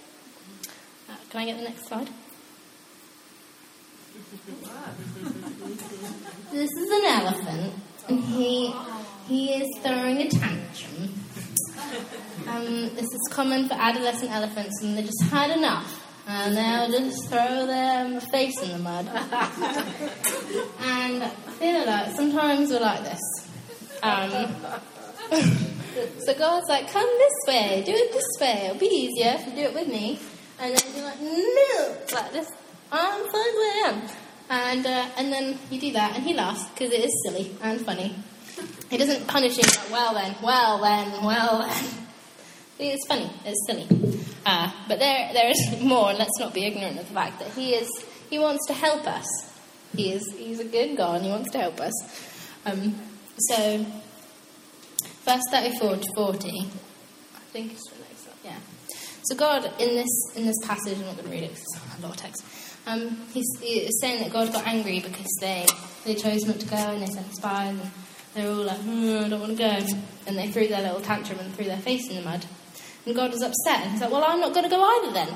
Can 1.29 1.41
I 1.41 1.45
get 1.45 1.57
the 1.57 1.63
next 1.63 1.87
slide? 1.87 2.09
this 6.51 6.71
is 6.71 6.91
an 6.91 7.05
elephant, 7.05 7.73
and 8.07 8.23
he 8.23 8.73
he 9.27 9.53
is 9.55 9.67
throwing 9.83 10.21
a 10.21 10.29
tantrum. 10.29 11.13
Um, 12.47 12.89
this 12.95 13.05
is 13.05 13.29
common 13.31 13.67
for 13.67 13.73
adolescent 13.73 14.31
elephants, 14.31 14.81
and 14.81 14.97
they 14.97 15.03
just 15.03 15.23
had 15.23 15.51
enough. 15.51 16.05
And 16.29 16.57
they'll 16.57 16.89
just 16.99 17.29
throw 17.29 17.65
their 17.65 18.19
face 18.31 18.61
in 18.61 18.71
the 18.71 18.79
mud. 18.79 19.07
and 19.07 19.17
I 21.23 21.29
feel 21.59 21.85
like 21.85 22.13
sometimes 22.15 22.69
we're 22.69 22.79
like 22.79 23.03
this. 23.03 23.21
Um, 24.03 24.53
so 26.25 26.33
God's 26.37 26.67
like, 26.67 26.91
come 26.91 27.09
this 27.17 27.47
way, 27.47 27.81
do 27.85 27.93
it 27.93 28.11
this 28.11 28.25
way. 28.41 28.65
It'll 28.65 28.77
be 28.77 28.87
easier 28.87 29.37
if 29.39 29.47
you 29.47 29.53
do 29.53 29.61
it 29.61 29.73
with 29.73 29.87
me. 29.87 30.19
And 30.59 30.75
then 30.75 30.95
you're 30.95 31.05
like, 31.05 31.21
no, 31.21 31.97
like 32.13 32.31
this. 32.31 32.47
I'm 32.91 33.21
fine 33.21 33.31
where 33.31 33.85
I 33.85 33.89
am. 33.89 34.09
And, 34.49 34.85
uh, 34.85 35.09
and 35.17 35.31
then 35.31 35.59
you 35.69 35.79
do 35.79 35.91
that, 35.93 36.15
and 36.15 36.23
he 36.23 36.33
laughs 36.33 36.67
because 36.69 36.91
it 36.91 37.03
is 37.03 37.11
silly 37.25 37.55
and 37.61 37.79
funny. 37.81 38.15
He 38.89 38.97
doesn't 38.97 39.27
punish 39.27 39.57
you 39.57 39.63
like, 39.63 39.91
well 39.91 40.13
then, 40.13 40.35
well 40.41 40.81
then, 40.81 41.23
well 41.23 41.59
then. 41.59 41.85
It's 42.79 43.05
funny, 43.07 43.29
it's 43.43 43.65
silly. 43.67 43.87
Uh, 44.45 44.71
but 44.87 44.99
there, 44.99 45.31
there 45.33 45.49
is 45.49 45.81
more, 45.81 46.09
and 46.09 46.19
let's 46.19 46.39
not 46.39 46.53
be 46.53 46.65
ignorant 46.65 46.99
of 46.99 47.07
the 47.07 47.13
fact 47.13 47.39
that 47.39 47.49
he 47.49 47.73
is, 47.73 47.89
he 48.29 48.39
wants 48.39 48.65
to 48.67 48.73
help 48.73 49.05
us. 49.05 49.25
He 49.95 50.11
is, 50.11 50.23
he's 50.37 50.59
a 50.59 50.65
good 50.65 50.95
God, 50.95 51.17
and 51.17 51.25
he 51.25 51.31
wants 51.31 51.51
to 51.51 51.59
help 51.59 51.79
us. 51.81 51.93
Um, 52.65 52.95
so, 53.37 53.85
verse 55.25 55.43
34 55.51 55.97
to 55.97 56.13
40, 56.15 56.49
I 56.49 57.39
think 57.51 57.73
it's 57.73 57.89
the 57.89 57.99
next 57.99 58.27
one, 58.27 58.37
yeah. 58.45 58.59
So 59.27 59.35
God, 59.35 59.65
in 59.79 59.95
this 59.95 60.31
in 60.35 60.45
this 60.45 60.55
passage, 60.63 60.97
I'm 60.97 61.05
not 61.05 61.17
going 61.17 61.25
to 61.25 61.31
read 61.31 61.43
it 61.43 61.49
because 61.49 61.65
it's 61.75 61.99
a 61.99 62.01
lot 62.01 62.11
of 62.11 62.17
text. 62.17 62.45
Um, 62.85 63.17
he's, 63.33 63.45
he's 63.59 63.99
saying 63.99 64.23
that 64.23 64.31
God 64.31 64.53
got 64.53 64.65
angry 64.65 65.01
because 65.01 65.27
they 65.41 65.67
they 66.05 66.15
chose 66.15 66.45
not 66.45 66.61
to 66.61 66.67
go 66.67 66.77
and 66.77 67.01
they 67.01 67.07
sent 67.07 67.35
spies 67.35 67.77
and 67.77 67.91
they're 68.33 68.49
all 68.49 68.63
like, 68.63 68.79
mm, 68.79 69.25
I 69.25 69.27
don't 69.27 69.41
want 69.41 69.57
to 69.57 69.57
go, 69.57 69.99
and 70.27 70.37
they 70.37 70.47
threw 70.47 70.67
their 70.67 70.81
little 70.81 71.01
tantrum 71.01 71.39
and 71.39 71.53
threw 71.55 71.65
their 71.65 71.77
face 71.77 72.07
in 72.09 72.15
the 72.15 72.21
mud. 72.21 72.45
And 73.05 73.15
God 73.15 73.31
was 73.31 73.41
upset 73.41 73.81
and 73.81 73.91
he's 73.91 74.01
like, 74.01 74.11
Well, 74.11 74.23
I'm 74.23 74.39
not 74.39 74.53
going 74.53 74.63
to 74.63 74.69
go 74.69 74.81
either 74.81 75.13
then. 75.13 75.33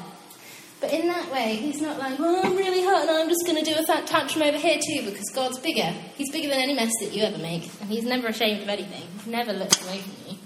But 0.80 0.94
in 0.94 1.08
that 1.08 1.32
way, 1.32 1.56
he's 1.56 1.82
not 1.82 2.00
like, 2.00 2.18
Well, 2.18 2.46
I'm 2.46 2.56
really 2.56 2.84
hurt 2.84 3.02
and 3.02 3.10
I'm 3.10 3.28
just 3.28 3.46
going 3.46 3.62
to 3.62 3.70
do 3.70 3.78
a 3.78 3.84
fat 3.84 4.08
tantrum 4.08 4.44
over 4.44 4.58
here 4.58 4.80
too 4.80 5.04
because 5.04 5.30
God's 5.36 5.60
bigger. 5.60 5.94
He's 6.16 6.32
bigger 6.32 6.48
than 6.48 6.60
any 6.60 6.76
mess 6.76 6.92
that 7.02 7.14
you 7.14 7.24
ever 7.24 7.38
make, 7.40 7.70
and 7.82 7.90
he's 7.90 8.06
never 8.06 8.28
ashamed 8.28 8.62
of 8.62 8.70
anything. 8.70 9.08
He 9.26 9.32
never 9.32 9.52
looks 9.52 9.84
away 9.86 10.00
from 10.00 10.14
you. 10.30 10.38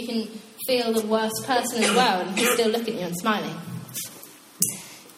You 0.00 0.06
can 0.06 0.40
feel 0.66 0.92
the 0.92 1.06
worst 1.06 1.44
person 1.44 1.82
in 1.82 1.90
the 1.90 1.96
world 1.96 2.28
and 2.28 2.38
he's 2.38 2.50
still 2.52 2.70
looking 2.70 2.94
at 2.94 3.00
you 3.00 3.06
and 3.06 3.16
smiling. 3.16 3.56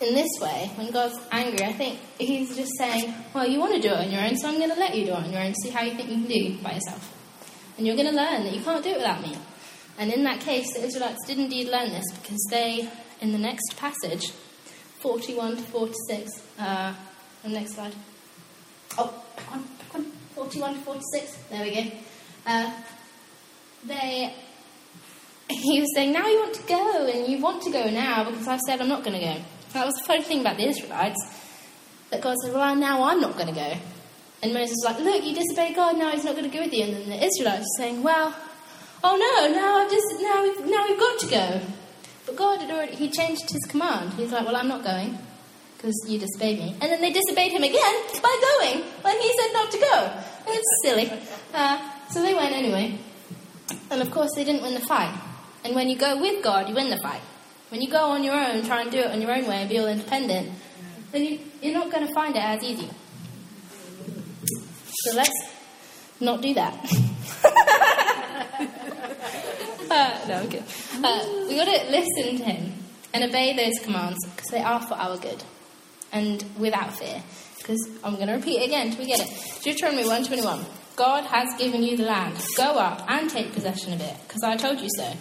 In 0.00 0.14
this 0.14 0.28
way, 0.40 0.70
when 0.76 0.90
God's 0.90 1.18
angry, 1.30 1.64
I 1.64 1.72
think 1.72 1.98
he's 2.18 2.56
just 2.56 2.72
saying, 2.78 3.14
Well, 3.32 3.46
you 3.48 3.58
want 3.58 3.74
to 3.74 3.80
do 3.80 3.88
it 3.88 3.98
on 3.98 4.10
your 4.10 4.22
own, 4.22 4.36
so 4.36 4.48
I'm 4.48 4.58
going 4.58 4.70
to 4.70 4.78
let 4.78 4.94
you 4.94 5.06
do 5.06 5.12
it 5.12 5.16
on 5.16 5.32
your 5.32 5.40
own, 5.40 5.54
see 5.54 5.70
how 5.70 5.82
you 5.82 5.94
think 5.94 6.10
you 6.10 6.16
can 6.16 6.26
do 6.26 6.62
by 6.62 6.74
yourself. 6.74 7.10
And 7.78 7.86
you're 7.86 7.96
going 7.96 8.08
to 8.08 8.14
learn 8.14 8.44
that 8.44 8.54
you 8.54 8.62
can't 8.62 8.82
do 8.82 8.90
it 8.90 8.96
without 8.98 9.22
me. 9.22 9.36
And 9.98 10.12
in 10.12 10.24
that 10.24 10.40
case, 10.40 10.72
the 10.74 10.84
Israelites 10.84 11.24
did 11.26 11.38
indeed 11.38 11.68
learn 11.68 11.90
this 11.90 12.04
because 12.20 12.44
they, 12.50 12.88
in 13.20 13.32
the 13.32 13.38
next 13.38 13.76
passage, 13.76 14.32
41 15.00 15.56
to 15.56 15.62
46, 15.62 16.42
uh, 16.58 16.94
the 17.42 17.48
next 17.50 17.74
slide. 17.74 17.94
Oh, 18.98 19.22
back 19.36 19.52
on, 19.52 19.62
back 19.62 19.94
on. 19.94 20.12
41 20.34 20.74
to 20.74 20.80
46. 20.80 21.36
There 21.50 21.62
we 21.62 21.74
go. 21.74 21.90
Uh, 22.46 22.72
they, 23.84 24.34
he 25.48 25.80
was 25.80 25.94
saying, 25.94 26.12
now 26.12 26.26
you 26.26 26.38
want 26.38 26.54
to 26.54 26.62
go, 26.62 27.06
and 27.06 27.28
you 27.28 27.38
want 27.38 27.62
to 27.62 27.70
go 27.70 27.90
now 27.90 28.30
because 28.30 28.48
I've 28.48 28.60
said 28.60 28.80
I'm 28.80 28.88
not 28.88 29.04
going 29.04 29.18
to 29.18 29.24
go. 29.24 29.36
That 29.72 29.86
was 29.86 29.94
the 29.96 30.04
funny 30.04 30.22
thing 30.22 30.40
about 30.40 30.56
the 30.56 30.68
Israelites. 30.68 31.18
That 32.10 32.22
God 32.22 32.36
said, 32.44 32.54
well, 32.54 32.76
now 32.76 33.04
I'm 33.04 33.20
not 33.20 33.34
going 33.34 33.48
to 33.48 33.54
go. 33.54 33.74
And 34.42 34.52
Moses 34.52 34.76
was 34.82 34.84
like, 34.84 34.98
look, 35.00 35.24
you 35.24 35.34
disobeyed 35.34 35.74
God, 35.74 35.96
now 35.98 36.10
he's 36.10 36.24
not 36.24 36.36
going 36.36 36.48
to 36.48 36.54
go 36.54 36.62
with 36.64 36.72
you. 36.72 36.84
And 36.84 36.94
then 36.94 37.08
the 37.08 37.24
Israelites 37.24 37.62
were 37.62 37.82
saying, 37.82 38.02
well, 38.02 38.34
oh 39.02 39.16
no, 39.16 39.54
now 39.54 39.78
I've 39.78 39.90
just 39.90 40.20
now 40.20 40.42
we've 40.42 40.70
now 40.70 40.86
we've 40.88 40.98
got 40.98 41.18
to 41.20 41.26
go. 41.26 41.60
But 42.26 42.36
God 42.36 42.60
had 42.60 42.70
already 42.70 42.94
he 42.94 43.10
changed 43.10 43.50
his 43.50 43.64
command. 43.68 44.12
He's 44.14 44.32
like, 44.32 44.44
well, 44.44 44.56
I'm 44.56 44.68
not 44.68 44.84
going 44.84 45.18
because 45.76 45.94
you 46.08 46.18
disobeyed 46.18 46.58
me. 46.58 46.76
And 46.80 46.90
then 46.90 47.00
they 47.00 47.12
disobeyed 47.12 47.52
him 47.52 47.62
again 47.62 47.94
by 48.22 48.56
going 48.58 48.82
when 49.02 49.20
he 49.20 49.32
said 49.38 49.52
not 49.52 49.70
to 49.70 49.78
go. 49.78 50.12
And 50.46 50.48
it's 50.48 50.82
silly. 50.82 51.12
Uh, 51.52 51.90
so 52.10 52.22
they 52.22 52.34
went 52.34 52.54
anyway. 52.54 52.98
And 53.90 54.00
of 54.00 54.10
course, 54.10 54.30
they 54.36 54.44
didn't 54.44 54.62
win 54.62 54.74
the 54.74 54.80
fight. 54.80 55.14
And 55.64 55.74
when 55.74 55.88
you 55.88 55.96
go 55.96 56.20
with 56.20 56.44
God, 56.44 56.68
you 56.68 56.74
win 56.74 56.90
the 56.90 56.98
fight. 56.98 57.22
When 57.70 57.80
you 57.80 57.90
go 57.90 58.10
on 58.10 58.22
your 58.22 58.34
own, 58.34 58.64
try 58.64 58.82
and 58.82 58.90
do 58.90 58.98
it 58.98 59.10
on 59.10 59.20
your 59.20 59.32
own 59.32 59.46
way 59.46 59.56
and 59.56 59.68
be 59.68 59.78
all 59.78 59.86
independent, 59.86 60.52
then 61.10 61.24
you, 61.24 61.38
you're 61.62 61.74
not 61.74 61.90
going 61.90 62.06
to 62.06 62.12
find 62.14 62.36
it 62.36 62.42
as 62.42 62.62
easy. 62.62 62.90
So 65.06 65.16
let's 65.16 65.32
not 66.20 66.42
do 66.42 66.54
that. 66.54 66.74
Uh, 69.90 70.18
no, 70.26 70.40
okay. 70.40 70.62
Uh, 71.04 71.46
we 71.46 71.56
got 71.56 71.66
to 71.66 71.90
listen 71.90 72.38
to 72.38 72.44
him 72.44 72.72
and 73.12 73.22
obey 73.22 73.54
those 73.54 73.78
commands 73.84 74.18
because 74.34 74.48
they 74.50 74.60
are 74.60 74.80
for 74.80 74.94
our 74.94 75.16
good 75.18 75.44
and 76.10 76.44
without 76.58 76.96
fear. 76.98 77.22
Because 77.58 77.78
I'm 78.02 78.16
going 78.16 78.26
to 78.26 78.34
repeat 78.34 78.62
it 78.62 78.66
again 78.66 78.88
until 78.88 79.04
we 79.04 79.06
get 79.06 79.20
it. 79.20 79.62
Deuteronomy 79.62 80.02
121. 80.02 80.64
God 80.96 81.24
has 81.24 81.48
given 81.58 81.82
you 81.82 81.96
the 81.96 82.04
land. 82.04 82.36
Go 82.56 82.76
up 82.78 83.04
and 83.08 83.28
take 83.28 83.52
possession 83.52 83.92
of 83.92 84.00
it, 84.00 84.16
because 84.26 84.42
I 84.42 84.56
told 84.56 84.80
you 84.80 84.88
so. 84.96 85.12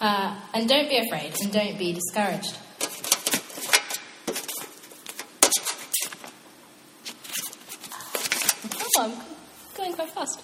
Uh, 0.00 0.34
and 0.54 0.66
don't 0.66 0.88
be 0.88 0.96
afraid 0.96 1.34
and 1.42 1.52
don't 1.52 1.78
be 1.78 1.92
discouraged. 1.92 2.56
Oh, 8.96 9.02
I'm 9.02 9.12
going 9.76 9.92
quite 9.92 10.10
fast. 10.12 10.42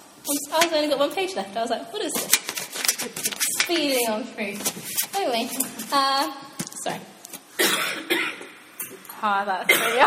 I've 0.53 0.73
only 0.73 0.89
got 0.89 0.99
one 0.99 1.13
page 1.13 1.35
left. 1.35 1.57
I 1.57 1.63
was 1.63 1.71
like, 1.71 1.91
what 1.93 2.03
is 2.03 2.13
this? 2.13 2.33
Speeding 3.63 4.09
on 4.09 4.25
through. 4.25 4.57
Anyway, 5.17 5.49
uh, 5.93 6.33
sorry. 6.83 7.01
Ah, 9.23 9.45
that's 9.47 9.79
very 9.79 9.99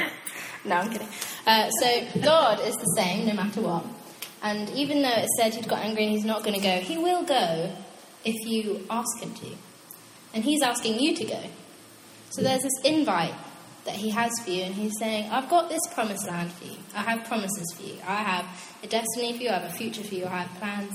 No, 0.64 0.76
I'm 0.76 0.90
kidding. 0.90 1.08
Uh, 1.44 1.68
so 1.68 2.06
God 2.22 2.60
is 2.60 2.76
the 2.76 2.94
same 2.96 3.26
no 3.26 3.34
matter 3.34 3.60
what. 3.60 3.84
And 4.44 4.68
even 4.70 5.00
though 5.00 5.08
it 5.08 5.26
said 5.38 5.54
he'd 5.54 5.66
got 5.66 5.78
angry 5.78 6.04
and 6.04 6.12
he's 6.12 6.24
not 6.24 6.44
going 6.44 6.54
to 6.54 6.60
go, 6.60 6.78
he 6.78 6.98
will 6.98 7.24
go 7.24 7.74
if 8.26 8.46
you 8.46 8.86
ask 8.90 9.18
him 9.20 9.32
to. 9.34 9.46
And 10.34 10.44
he's 10.44 10.60
asking 10.62 11.00
you 11.00 11.16
to 11.16 11.24
go. 11.24 11.40
So 12.28 12.42
there's 12.42 12.62
this 12.62 12.78
invite 12.84 13.32
that 13.86 13.94
he 13.94 14.10
has 14.10 14.32
for 14.44 14.50
you, 14.50 14.64
and 14.64 14.74
he's 14.74 14.98
saying, 14.98 15.30
I've 15.30 15.48
got 15.48 15.70
this 15.70 15.80
promised 15.94 16.26
land 16.26 16.52
for 16.52 16.66
you. 16.66 16.76
I 16.94 17.02
have 17.02 17.26
promises 17.26 17.74
for 17.74 17.84
you. 17.84 17.96
I 18.06 18.16
have 18.16 18.46
a 18.82 18.86
destiny 18.86 19.36
for 19.36 19.42
you. 19.42 19.48
I 19.48 19.54
have 19.54 19.70
a 19.70 19.74
future 19.74 20.02
for 20.02 20.14
you. 20.14 20.26
I 20.26 20.42
have 20.42 20.60
plans. 20.60 20.92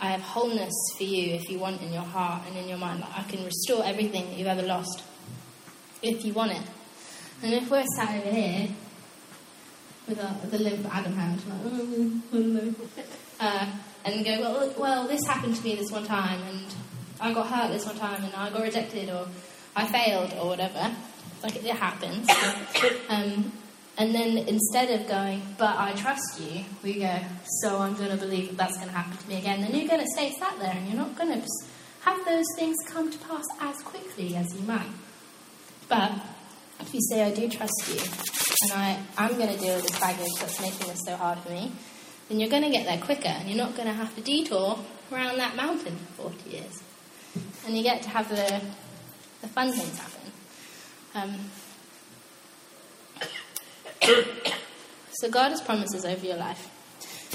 I 0.00 0.08
have 0.10 0.20
wholeness 0.20 0.74
for 0.96 1.04
you 1.04 1.34
if 1.34 1.50
you 1.50 1.58
want 1.58 1.82
in 1.82 1.92
your 1.92 2.02
heart 2.02 2.42
and 2.46 2.56
in 2.56 2.68
your 2.68 2.78
mind. 2.78 3.04
I 3.14 3.22
can 3.24 3.44
restore 3.44 3.84
everything 3.84 4.30
that 4.30 4.38
you've 4.38 4.46
ever 4.46 4.62
lost 4.62 5.02
if 6.00 6.24
you 6.24 6.32
want 6.32 6.52
it. 6.52 6.62
And 7.42 7.52
if 7.52 7.70
we're 7.70 7.84
sat 7.96 8.14
over 8.14 8.34
here 8.34 8.68
with 10.08 10.50
the 10.50 10.58
limp 10.58 10.86
Adam 10.94 11.12
hand, 11.12 11.42
like, 12.32 12.74
uh, 13.40 13.66
and 14.04 14.24
go, 14.24 14.40
well, 14.40 14.74
well, 14.78 15.08
this 15.08 15.26
happened 15.26 15.56
to 15.56 15.64
me 15.64 15.76
this 15.76 15.90
one 15.90 16.04
time, 16.04 16.40
and 16.42 16.74
I 17.20 17.34
got 17.34 17.46
hurt 17.46 17.72
this 17.72 17.86
one 17.86 17.96
time, 17.96 18.24
and 18.24 18.34
I 18.34 18.50
got 18.50 18.62
rejected, 18.62 19.10
or 19.10 19.26
I 19.76 19.86
failed, 19.86 20.32
or 20.40 20.48
whatever. 20.48 20.94
Like 21.42 21.56
it, 21.56 21.64
happens. 21.66 22.28
Um, 23.08 23.52
and 23.96 24.14
then 24.14 24.36
instead 24.36 24.90
of 25.00 25.08
going, 25.08 25.42
but 25.58 25.76
I 25.76 25.92
trust 25.92 26.40
you, 26.40 26.64
we 26.84 27.00
go, 27.00 27.18
so 27.62 27.78
I'm 27.78 27.94
going 27.94 28.10
to 28.10 28.16
believe 28.16 28.48
that 28.48 28.56
that's 28.56 28.76
going 28.76 28.88
to 28.88 28.94
happen 28.94 29.16
to 29.16 29.28
me 29.28 29.38
again. 29.38 29.60
Then 29.60 29.74
you're 29.74 29.88
going 29.88 30.00
to 30.00 30.10
stay 30.14 30.30
sat 30.38 30.58
there, 30.60 30.70
and 30.70 30.86
you're 30.86 30.96
not 30.96 31.16
going 31.16 31.40
to 31.40 31.48
have 32.02 32.24
those 32.24 32.44
things 32.56 32.76
come 32.86 33.10
to 33.10 33.18
pass 33.18 33.44
as 33.60 33.76
quickly 33.82 34.36
as 34.36 34.54
you 34.54 34.62
might. 34.62 34.90
But 35.88 36.12
if 36.80 36.94
you 36.94 37.00
say, 37.00 37.24
I 37.24 37.34
do 37.34 37.48
trust 37.48 37.72
you, 37.88 38.00
and 38.62 38.72
I, 38.72 38.98
I'm 39.16 39.36
going 39.36 39.52
to 39.52 39.58
deal 39.58 39.76
with 39.76 39.86
this 39.88 40.00
baggage 40.00 40.32
that's 40.38 40.60
making 40.60 40.88
this 40.88 41.00
so 41.04 41.16
hard 41.16 41.38
for 41.40 41.50
me, 41.50 41.72
then 42.28 42.40
you're 42.40 42.50
going 42.50 42.62
to 42.62 42.70
get 42.70 42.86
there 42.86 42.98
quicker, 42.98 43.28
and 43.28 43.48
you're 43.48 43.58
not 43.58 43.74
going 43.74 43.88
to 43.88 43.94
have 43.94 44.14
to 44.14 44.20
detour 44.20 44.78
around 45.12 45.38
that 45.38 45.56
mountain 45.56 45.96
for 46.16 46.30
40 46.30 46.50
years. 46.50 46.82
And 47.66 47.76
you 47.76 47.82
get 47.82 48.02
to 48.02 48.08
have 48.08 48.28
the, 48.28 48.60
the 49.42 49.48
fun 49.48 49.72
things 49.72 49.98
happen. 49.98 50.32
Um, 51.14 51.34
so 55.12 55.30
God 55.30 55.50
has 55.50 55.60
promises 55.60 56.04
over 56.04 56.24
your 56.24 56.36
life. 56.36 56.70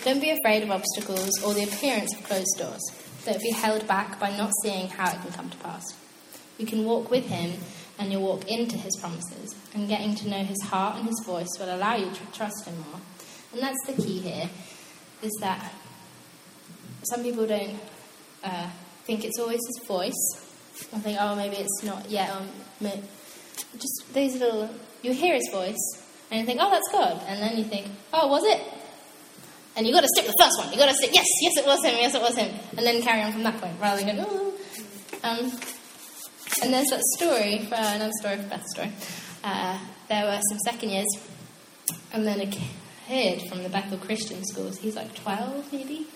Don't 0.04 0.20
be 0.20 0.32
afraid 0.32 0.64
of 0.64 0.72
obstacles 0.72 1.42
or 1.44 1.54
the 1.54 1.64
appearance 1.64 2.14
of 2.16 2.24
closed 2.24 2.58
doors. 2.58 2.82
Don't 3.26 3.42
be 3.42 3.52
held 3.52 3.88
back 3.88 4.20
by 4.20 4.36
not 4.36 4.52
seeing 4.64 4.90
how 4.90 5.12
it 5.12 5.22
can 5.22 5.32
come 5.32 5.50
to 5.50 5.58
pass. 5.58 5.84
You 6.58 6.66
can 6.66 6.84
walk 6.86 7.10
with 7.10 7.26
Him 7.26 7.54
and 8.00 8.12
you'll 8.12 8.24
walk 8.24 8.48
into 8.48 8.78
His 8.78 8.96
promises. 9.00 9.56
And 9.74 9.88
getting 9.88 10.16
to 10.16 10.30
know 10.30 10.44
His 10.44 10.62
heart 10.64 10.98
and 10.98 11.08
His 11.08 11.22
voice 11.26 11.50
will 11.60 11.74
allow 11.74 11.96
you 11.96 12.10
to 12.10 12.26
trust 12.32 12.66
Him 12.66 12.76
more. 12.80 13.02
And 13.54 13.62
that's 13.62 13.86
the 13.88 14.02
key 14.02 14.20
here, 14.20 14.50
is 15.22 15.32
that 15.42 15.74
some 17.04 17.24
people 17.24 17.46
don't 17.46 17.80
uh, 18.44 18.70
think 19.06 19.24
it's 19.24 19.40
always 19.40 19.60
His 19.68 19.88
voice. 19.88 20.40
I 20.94 21.00
think, 21.00 21.18
oh, 21.20 21.36
maybe 21.36 21.58
it's 21.58 21.84
not 21.84 22.10
yet. 22.10 22.30
Or 22.32 22.42
just 23.78 24.14
these 24.14 24.40
little, 24.40 24.70
you 25.02 25.14
hear 25.14 25.36
His 25.36 25.50
voice 25.52 26.04
and 26.32 26.40
you 26.40 26.46
think, 26.48 26.60
oh, 26.62 26.72
that's 26.72 26.92
God. 26.92 27.22
And 27.28 27.42
then 27.42 27.58
you 27.58 27.64
think, 27.64 27.88
oh, 28.12 28.28
was 28.28 28.44
it? 28.44 28.60
And 29.76 29.86
you've 29.86 29.96
got 29.96 30.02
to 30.02 30.10
stick 30.16 30.26
the 30.26 30.36
first 30.40 30.58
one. 30.58 30.70
You've 30.70 30.80
got 30.80 30.90
to 30.90 30.96
say, 30.96 31.10
yes, 31.12 31.26
yes, 31.42 31.58
it 31.58 31.66
was 31.66 31.84
him, 31.84 31.96
yes, 31.98 32.14
it 32.14 32.22
was 32.22 32.36
him. 32.36 32.54
And 32.78 32.86
then 32.86 33.02
carry 33.02 33.22
on 33.22 33.32
from 33.32 33.44
that 33.44 33.60
point 33.60 33.74
rather 33.80 34.04
than 34.04 34.16
go, 34.16 34.26
oh. 34.28 34.54
Um, 35.24 35.52
and 36.62 36.74
there's 36.74 36.90
that 36.90 37.02
story, 37.18 37.60
for, 37.66 37.76
another 37.76 38.12
story 38.20 38.38
for 38.38 38.50
Beth's 38.50 38.72
story. 38.72 38.92
Uh, 39.44 39.80
there 40.10 40.26
were 40.26 40.40
some 40.50 40.60
second 40.60 40.90
years, 40.90 41.08
and 42.12 42.26
then 42.26 42.42
a 42.42 42.48
kid 43.08 43.50
from 43.50 43.64
the 43.64 43.70
Bethel 43.70 43.98
Christian 43.98 44.44
schools, 44.46 44.78
he's 44.78 44.96
like 44.96 45.14
12 45.16 45.72
maybe, 45.74 46.08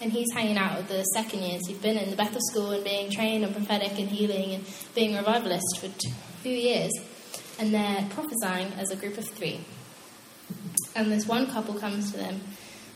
and 0.00 0.12
he's 0.12 0.32
hanging 0.32 0.56
out 0.56 0.76
with 0.76 0.88
the 0.88 1.02
second 1.14 1.42
years 1.42 1.66
who've 1.66 1.82
been 1.82 1.98
in 1.98 2.10
the 2.10 2.16
Bethel 2.16 2.40
school 2.50 2.70
and 2.70 2.84
being 2.84 3.10
trained 3.10 3.44
on 3.44 3.52
prophetic 3.52 3.98
and 3.98 4.08
healing 4.08 4.54
and 4.54 4.64
being 4.94 5.14
revivalist 5.14 5.78
for 5.78 5.88
few 6.42 6.56
years 6.56 6.90
and 7.60 7.74
they're 7.74 8.06
prophesying 8.10 8.72
as 8.78 8.90
a 8.90 8.96
group 8.96 9.18
of 9.18 9.28
three. 9.28 9.60
And 10.96 11.12
this 11.12 11.26
one 11.26 11.46
couple 11.50 11.74
comes 11.74 12.10
to 12.12 12.16
them, 12.16 12.40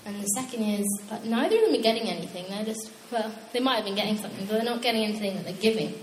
and 0.07 0.21
the 0.21 0.27
second 0.29 0.63
is 0.63 0.87
like 1.11 1.25
neither 1.25 1.57
of 1.57 1.63
them 1.67 1.75
are 1.75 1.83
getting 1.83 2.09
anything. 2.09 2.47
They're 2.49 2.65
just 2.65 2.91
well, 3.13 3.33
they 3.53 3.61
might 3.61 3.77
have 3.77 3.85
been 3.85 3.95
getting 3.95 4.17
something, 4.17 4.47
but 4.47 4.55
they're 4.55 4.65
not 4.65 4.83
getting 4.83 5.05
anything 5.05 5.37
that 5.37 5.45
they're 5.45 5.55
giving. 5.55 5.95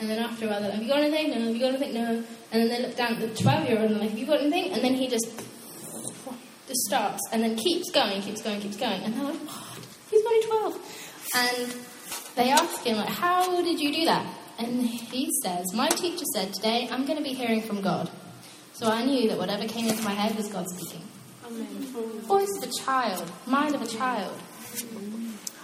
And 0.00 0.08
then 0.08 0.18
after 0.18 0.46
a 0.46 0.48
while, 0.48 0.60
they're 0.60 0.70
like, 0.70 0.78
"Have 0.78 0.82
you 0.82 0.88
got 0.88 1.00
anything? 1.00 1.30
No. 1.30 1.46
Have 1.46 1.54
you 1.54 1.60
got 1.60 1.74
anything? 1.74 1.94
No." 1.94 2.24
And 2.52 2.62
then 2.62 2.68
they 2.68 2.82
look 2.82 2.96
down 2.96 3.12
at 3.14 3.20
the 3.20 3.42
twelve-year-old 3.42 3.90
and 3.90 3.94
they're 3.94 4.00
like, 4.00 4.10
"Have 4.10 4.18
you 4.18 4.26
got 4.26 4.40
anything?" 4.40 4.72
And 4.72 4.82
then 4.82 4.94
he 4.94 5.08
just 5.08 5.26
just 6.66 6.80
starts 6.86 7.20
and 7.32 7.42
then 7.42 7.56
keeps 7.56 7.90
going, 7.90 8.22
keeps 8.22 8.42
going, 8.42 8.60
keeps 8.60 8.76
going, 8.76 9.02
and 9.02 9.14
they're 9.14 9.24
like, 9.24 9.40
"What? 9.40 9.78
He's 10.10 10.24
only 10.24 10.46
twelve. 10.46 10.74
And 11.36 11.74
they 12.36 12.50
ask 12.50 12.82
him 12.82 12.96
like, 12.96 13.08
"How 13.08 13.62
did 13.62 13.78
you 13.78 13.92
do 13.92 14.04
that?" 14.06 14.26
And 14.60 14.82
he 14.82 15.30
says, 15.42 15.72
My 15.72 15.88
teacher 15.88 16.24
said 16.34 16.52
today 16.52 16.86
I'm 16.90 17.06
going 17.06 17.16
to 17.16 17.24
be 17.24 17.32
hearing 17.32 17.62
from 17.62 17.80
God. 17.80 18.10
So 18.74 18.88
I 18.88 19.02
knew 19.04 19.26
that 19.30 19.38
whatever 19.38 19.66
came 19.66 19.88
into 19.88 20.02
my 20.02 20.10
head 20.12 20.36
was 20.36 20.48
God 20.48 20.66
speaking. 20.68 21.02
Amen. 21.46 21.66
Voice 22.26 22.50
of 22.58 22.68
a 22.68 22.72
child, 22.84 23.32
mind 23.46 23.74
of 23.74 23.80
a 23.80 23.86
child. 23.86 24.38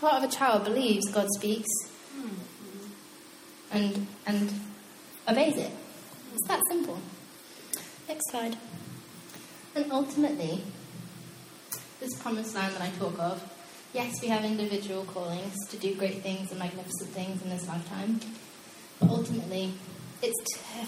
Heart 0.01 0.25
of 0.25 0.31
a 0.31 0.33
child 0.33 0.65
believes 0.65 1.11
God 1.11 1.27
speaks 1.37 1.69
and, 3.77 4.07
and 4.27 4.51
obeys 5.29 5.57
it. 5.59 5.71
It's 6.35 6.49
that 6.49 6.61
simple. 6.71 6.99
Next 8.09 8.31
slide. 8.31 8.57
And 9.75 9.93
ultimately, 9.93 10.63
this 12.01 12.15
promised 12.21 12.55
land 12.55 12.75
that 12.75 12.83
I 12.83 12.91
talk 12.99 13.19
of, 13.19 13.53
yes, 13.93 14.21
we 14.23 14.29
have 14.29 14.45
individual 14.45 15.05
callings 15.05 15.55
to 15.69 15.77
do 15.77 15.95
great 15.95 16.23
things 16.23 16.51
and 16.51 16.59
magnificent 16.59 17.11
things 17.11 17.43
in 17.43 17.51
this 17.51 17.69
lifetime. 17.69 18.21
But 18.99 19.11
ultimately, 19.11 19.75
it's 20.23 20.55
to 20.55 20.87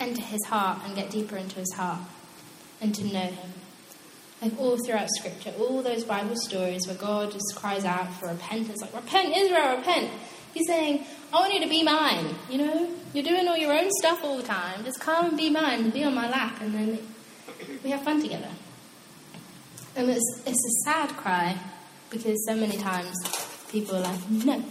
enter 0.00 0.22
his 0.22 0.44
heart 0.46 0.80
and 0.84 0.96
get 0.96 1.10
deeper 1.10 1.36
into 1.36 1.56
his 1.56 1.72
heart 1.74 2.00
and 2.80 2.94
to 2.96 3.04
know 3.04 3.20
him. 3.20 3.50
Like 4.42 4.58
all 4.60 4.76
throughout 4.84 5.08
Scripture, 5.18 5.52
all 5.58 5.82
those 5.82 6.04
Bible 6.04 6.36
stories 6.36 6.82
where 6.86 6.96
God 6.96 7.30
just 7.30 7.54
cries 7.54 7.84
out 7.84 8.12
for 8.14 8.28
repentance, 8.28 8.82
like, 8.82 8.94
Repent, 8.94 9.34
Israel, 9.34 9.76
repent. 9.78 10.10
He's 10.56 10.66
saying, 10.68 11.04
I 11.34 11.36
want 11.36 11.52
you 11.52 11.60
to 11.60 11.68
be 11.68 11.82
mine. 11.82 12.34
You 12.48 12.56
know, 12.56 12.90
you're 13.12 13.24
doing 13.24 13.46
all 13.46 13.58
your 13.58 13.74
own 13.74 13.90
stuff 14.00 14.24
all 14.24 14.38
the 14.38 14.42
time. 14.42 14.86
Just 14.86 14.98
come 15.00 15.26
and 15.26 15.36
be 15.36 15.50
mine 15.50 15.84
and 15.84 15.92
be 15.92 16.02
on 16.02 16.14
my 16.14 16.30
lap, 16.30 16.62
and 16.62 16.74
then 16.74 16.98
we 17.84 17.90
have 17.90 18.02
fun 18.02 18.22
together. 18.22 18.48
And 19.96 20.08
it's, 20.08 20.40
it's 20.46 20.64
a 20.64 20.90
sad 20.90 21.10
cry 21.10 21.58
because 22.08 22.42
so 22.46 22.56
many 22.56 22.78
times 22.78 23.14
people 23.70 23.96
are 23.96 24.00
like, 24.00 24.30
No, 24.30 24.64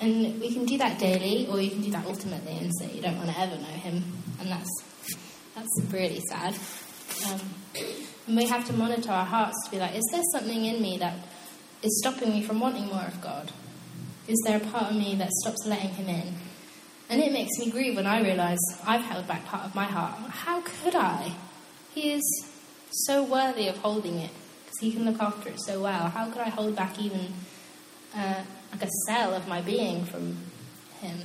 and 0.00 0.40
we 0.40 0.52
can 0.52 0.66
do 0.66 0.78
that 0.78 1.00
daily, 1.00 1.48
or 1.48 1.60
you 1.60 1.70
can 1.70 1.82
do 1.82 1.90
that 1.90 2.06
ultimately 2.06 2.58
and 2.58 2.70
say 2.78 2.92
you 2.92 3.02
don't 3.02 3.16
want 3.16 3.30
to 3.30 3.40
ever 3.40 3.56
know 3.56 3.64
him, 3.64 4.04
and 4.38 4.52
that's 4.52 4.70
that's 5.56 5.92
really 5.92 6.20
sad. 6.28 6.54
Um, 7.26 7.40
and 8.28 8.36
we 8.36 8.46
have 8.46 8.64
to 8.68 8.72
monitor 8.72 9.10
our 9.10 9.26
hearts 9.26 9.56
to 9.64 9.70
be 9.72 9.78
like, 9.78 9.96
is 9.96 10.08
there 10.12 10.22
something 10.30 10.64
in 10.64 10.80
me 10.80 10.98
that 10.98 11.16
is 11.82 11.98
stopping 11.98 12.30
me 12.30 12.42
from 12.42 12.60
wanting 12.60 12.86
more 12.86 13.02
of 13.02 13.20
God? 13.20 13.50
Is 14.30 14.40
there 14.46 14.58
a 14.58 14.60
part 14.60 14.92
of 14.92 14.96
me 14.96 15.16
that 15.16 15.28
stops 15.42 15.66
letting 15.66 15.90
Him 15.90 16.08
in? 16.08 16.34
And 17.08 17.20
it 17.20 17.32
makes 17.32 17.58
me 17.58 17.68
grieve 17.68 17.96
when 17.96 18.06
I 18.06 18.22
realise 18.22 18.60
I've 18.86 19.02
held 19.02 19.26
back 19.26 19.44
part 19.44 19.64
of 19.64 19.74
my 19.74 19.86
heart. 19.86 20.14
How 20.30 20.60
could 20.60 20.94
I? 20.94 21.32
He 21.92 22.12
is 22.12 22.22
so 22.92 23.24
worthy 23.24 23.66
of 23.66 23.76
holding 23.78 24.20
it 24.20 24.30
because 24.62 24.78
He 24.80 24.92
can 24.92 25.04
look 25.04 25.20
after 25.20 25.48
it 25.48 25.60
so 25.60 25.82
well. 25.82 26.08
How 26.10 26.30
could 26.30 26.42
I 26.42 26.48
hold 26.48 26.76
back 26.76 26.96
even? 27.00 27.34
Uh, 28.14 28.44
like 28.70 28.84
a 28.84 28.88
cell 29.08 29.34
of 29.34 29.48
my 29.48 29.62
being 29.62 30.04
from 30.04 30.36
Him. 31.00 31.18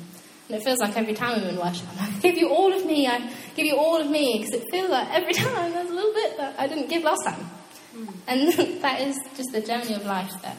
And 0.48 0.58
it 0.58 0.64
feels 0.64 0.80
like 0.80 0.98
every 0.98 1.14
time 1.14 1.40
I'm 1.40 1.48
in 1.48 1.58
worship, 1.58 1.88
I'm 1.92 2.12
like, 2.12 2.22
give 2.24 2.38
you 2.38 2.50
all 2.50 2.74
of 2.74 2.88
me, 2.88 3.06
I 3.06 3.20
give 3.56 3.68
you 3.68 3.78
all 3.78 4.02
of 4.02 4.10
me, 4.10 4.40
because 4.40 4.56
it 4.56 4.64
feels 4.72 4.90
like 4.90 5.14
every 5.14 5.34
time 5.46 5.74
there's 5.74 5.92
a 5.92 5.94
little 5.94 6.14
bit 6.14 6.38
that 6.38 6.60
I 6.60 6.66
didn't 6.66 6.90
give 6.90 7.04
last 7.04 7.24
time. 7.24 7.52
Mm. 7.96 8.14
And 8.28 8.54
that 8.82 9.02
is 9.02 9.16
just 9.38 9.52
the 9.52 9.62
journey 9.62 9.94
of 9.94 10.08
life 10.08 10.32
that 10.42 10.58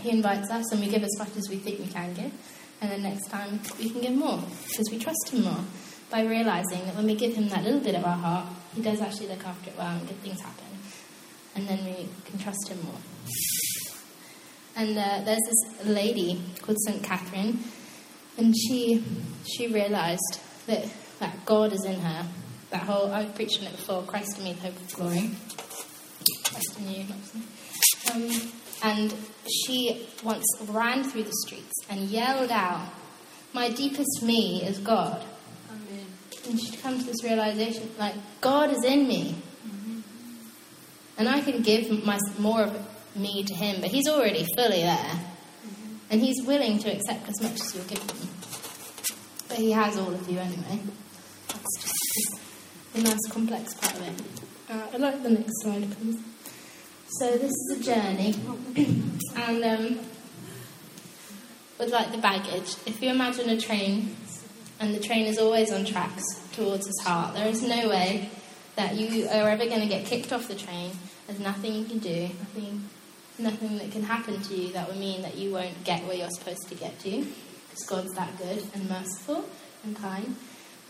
He 0.00 0.10
invites 0.10 0.50
us, 0.50 0.70
and 0.72 0.80
we 0.80 0.88
give 0.88 1.02
as 1.02 1.18
much 1.18 1.36
as 1.36 1.48
we 1.48 1.56
think 1.56 1.78
we 1.80 1.86
can 1.86 2.14
give. 2.14 2.32
And 2.80 2.90
then 2.90 3.02
next 3.02 3.28
time 3.28 3.60
we 3.78 3.90
can 3.90 4.00
give 4.00 4.12
more, 4.14 4.42
because 4.68 4.90
we 4.90 4.98
trust 4.98 5.30
Him 5.30 5.44
more 5.44 5.64
by 6.10 6.22
realizing 6.22 6.84
that 6.86 6.94
when 6.96 7.06
we 7.06 7.14
give 7.14 7.34
Him 7.34 7.48
that 7.48 7.64
little 7.64 7.80
bit 7.80 7.94
of 7.94 8.04
our 8.04 8.16
heart, 8.16 8.46
He 8.74 8.82
does 8.82 9.00
actually 9.00 9.28
look 9.28 9.46
after 9.46 9.70
it 9.70 9.76
well 9.78 9.96
and 9.96 10.06
good 10.06 10.18
things 10.18 10.40
happen. 10.40 10.64
and 11.56 11.68
then 11.68 11.84
we 11.84 12.08
can 12.24 12.38
trust 12.38 12.68
Him 12.68 12.78
more. 12.84 13.00
And 14.76 14.98
uh, 14.98 15.22
there's 15.24 15.38
this 15.46 15.86
lady 15.86 16.40
called 16.60 16.78
St. 16.84 17.02
Catherine, 17.02 17.58
and 18.36 18.54
she 18.56 19.04
she 19.46 19.68
realised 19.68 20.40
that, 20.66 20.84
that 21.20 21.44
God 21.44 21.72
is 21.72 21.84
in 21.84 22.00
her. 22.00 22.26
That 22.70 22.82
whole, 22.82 23.12
I've 23.12 23.34
preached 23.36 23.60
on 23.60 23.68
it 23.68 23.72
before, 23.76 24.02
Christ 24.02 24.38
in 24.38 24.44
me, 24.44 24.52
the 24.54 24.62
hope 24.62 24.76
of 24.76 24.92
glory. 24.94 25.30
Christ 26.44 26.78
in 26.80 26.90
you, 26.90 27.04
um, 28.12 28.52
and 28.84 29.14
she 29.50 30.06
once 30.22 30.44
ran 30.68 31.02
through 31.02 31.24
the 31.24 31.32
streets 31.46 31.72
and 31.88 32.00
yelled 32.02 32.50
out, 32.50 32.86
My 33.54 33.70
deepest 33.70 34.22
me 34.22 34.62
is 34.62 34.78
God. 34.78 35.24
Amen. 35.70 36.06
And 36.46 36.60
she'd 36.60 36.80
come 36.82 36.98
to 36.98 37.04
this 37.04 37.24
realization 37.24 37.90
like, 37.98 38.14
God 38.42 38.70
is 38.70 38.84
in 38.84 39.08
me. 39.08 39.36
And 41.16 41.28
I 41.28 41.40
can 41.40 41.62
give 41.62 42.04
my, 42.04 42.18
more 42.38 42.64
of 42.64 43.16
me 43.16 43.44
to 43.44 43.54
Him, 43.54 43.80
but 43.80 43.90
He's 43.90 44.06
already 44.06 44.46
fully 44.54 44.82
there. 44.82 45.20
And 46.10 46.20
He's 46.20 46.44
willing 46.44 46.78
to 46.80 46.94
accept 46.94 47.28
as 47.28 47.40
much 47.40 47.60
as 47.60 47.74
you're 47.74 47.84
giving 47.84 48.08
Him. 48.08 48.28
But 49.48 49.58
He 49.58 49.70
has 49.70 49.96
all 49.96 50.12
of 50.12 50.28
you 50.28 50.38
anyway. 50.38 50.80
That's 51.48 51.82
just 51.82 52.40
the 52.92 53.02
nice 53.02 53.30
complex 53.30 53.74
part 53.74 53.94
of 53.94 54.08
it. 54.08 54.22
Uh, 54.68 54.86
I'd 54.92 55.00
like 55.00 55.22
the 55.22 55.30
next 55.30 55.62
slide, 55.62 55.90
please. 55.92 56.33
So 57.18 57.36
this 57.36 57.52
is 57.52 57.78
a 57.78 57.80
journey, 57.80 58.34
and 59.36 59.64
um, 59.64 60.00
with 61.78 61.92
like 61.92 62.10
the 62.10 62.18
baggage, 62.18 62.74
if 62.86 63.00
you 63.00 63.10
imagine 63.10 63.48
a 63.50 63.60
train, 63.60 64.16
and 64.80 64.92
the 64.92 64.98
train 64.98 65.26
is 65.26 65.38
always 65.38 65.72
on 65.72 65.84
tracks 65.84 66.24
towards 66.54 66.88
his 66.88 67.00
heart, 67.04 67.34
there 67.34 67.46
is 67.46 67.62
no 67.62 67.88
way 67.88 68.30
that 68.74 68.96
you 68.96 69.28
are 69.28 69.48
ever 69.48 69.64
going 69.66 69.82
to 69.82 69.86
get 69.86 70.06
kicked 70.06 70.32
off 70.32 70.48
the 70.48 70.56
train. 70.56 70.90
There's 71.28 71.38
nothing 71.38 71.74
you 71.74 71.84
can 71.84 71.98
do, 71.98 72.22
nothing, 72.22 72.88
nothing 73.38 73.78
that 73.78 73.92
can 73.92 74.02
happen 74.02 74.42
to 74.42 74.54
you 74.56 74.72
that 74.72 74.88
would 74.88 74.98
mean 74.98 75.22
that 75.22 75.36
you 75.36 75.52
won't 75.52 75.84
get 75.84 76.04
where 76.06 76.16
you're 76.16 76.30
supposed 76.30 76.66
to 76.68 76.74
get 76.74 76.98
to, 77.00 77.10
because 77.10 77.84
God's 77.86 78.12
that 78.14 78.36
good 78.38 78.64
and 78.74 78.88
merciful 78.88 79.44
and 79.84 79.94
kind. 79.94 80.34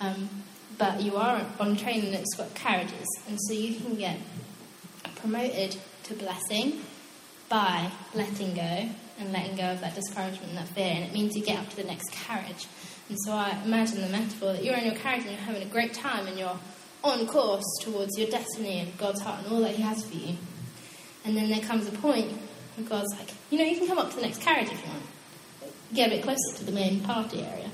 Um, 0.01 0.31
but 0.79 1.03
you 1.03 1.17
are 1.17 1.45
on 1.61 1.73
a 1.73 1.77
train 1.77 2.03
and 2.03 2.15
it's 2.15 2.35
got 2.35 2.55
carriages, 2.55 3.09
and 3.29 3.39
so 3.43 3.53
you 3.53 3.75
can 3.79 3.97
get 3.97 4.17
promoted 5.17 5.77
to 6.05 6.15
blessing 6.15 6.81
by 7.49 7.91
letting 8.15 8.55
go 8.55 8.89
and 9.19 9.33
letting 9.33 9.57
go 9.57 9.65
of 9.65 9.81
that 9.81 9.95
discouragement 9.95 10.49
and 10.49 10.59
that 10.59 10.69
fear, 10.69 10.93
and 10.93 11.05
it 11.05 11.13
means 11.13 11.37
you 11.37 11.43
get 11.45 11.59
up 11.59 11.69
to 11.71 11.77
the 11.77 11.85
next 11.85 12.11
carriage. 12.11 12.67
And 13.09 13.19
so 13.25 13.33
I 13.33 13.61
imagine 13.65 14.01
the 14.01 14.09
metaphor 14.09 14.53
that 14.55 14.65
you're 14.65 14.77
in 14.77 14.85
your 14.85 14.95
carriage 14.95 15.23
and 15.23 15.31
you're 15.31 15.41
having 15.41 15.63
a 15.63 15.67
great 15.67 15.93
time 15.93 16.27
and 16.27 16.39
you're 16.39 16.59
on 17.03 17.27
course 17.27 17.65
towards 17.83 18.19
your 18.19 18.29
destiny 18.29 18.81
and 18.81 18.97
God's 18.97 19.21
heart 19.21 19.45
and 19.45 19.53
all 19.53 19.61
that 19.61 19.73
He 19.73 19.83
has 19.83 20.03
for 20.05 20.17
you. 20.17 20.37
And 21.25 21.37
then 21.37 21.51
there 21.51 21.61
comes 21.61 21.87
a 21.87 21.93
point 21.93 22.31
where 22.77 22.89
God's 22.89 23.15
like, 23.19 23.31
you 23.51 23.59
know, 23.59 23.65
you 23.65 23.77
can 23.77 23.87
come 23.87 23.99
up 23.99 24.11
to 24.11 24.17
the 24.17 24.23
next 24.23 24.41
carriage 24.41 24.69
if 24.71 24.83
you 24.83 24.91
want. 24.91 25.05
Get 25.93 26.09
a 26.09 26.11
bit 26.17 26.23
closer 26.23 26.57
to 26.57 26.65
the 26.65 26.73
main 26.73 27.01
party 27.01 27.43
area. 27.43 27.71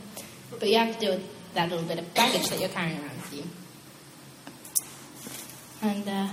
But 0.58 0.68
you 0.68 0.78
have 0.78 0.94
to 0.94 1.00
deal 1.00 1.14
with 1.14 1.54
that 1.54 1.70
little 1.70 1.86
bit 1.86 1.98
of 1.98 2.12
baggage 2.12 2.48
that 2.48 2.60
you're 2.60 2.68
carrying 2.68 2.98
around 2.98 3.16
with 3.16 3.34
you. 3.34 3.44
And, 5.82 6.08
uh, 6.08 6.28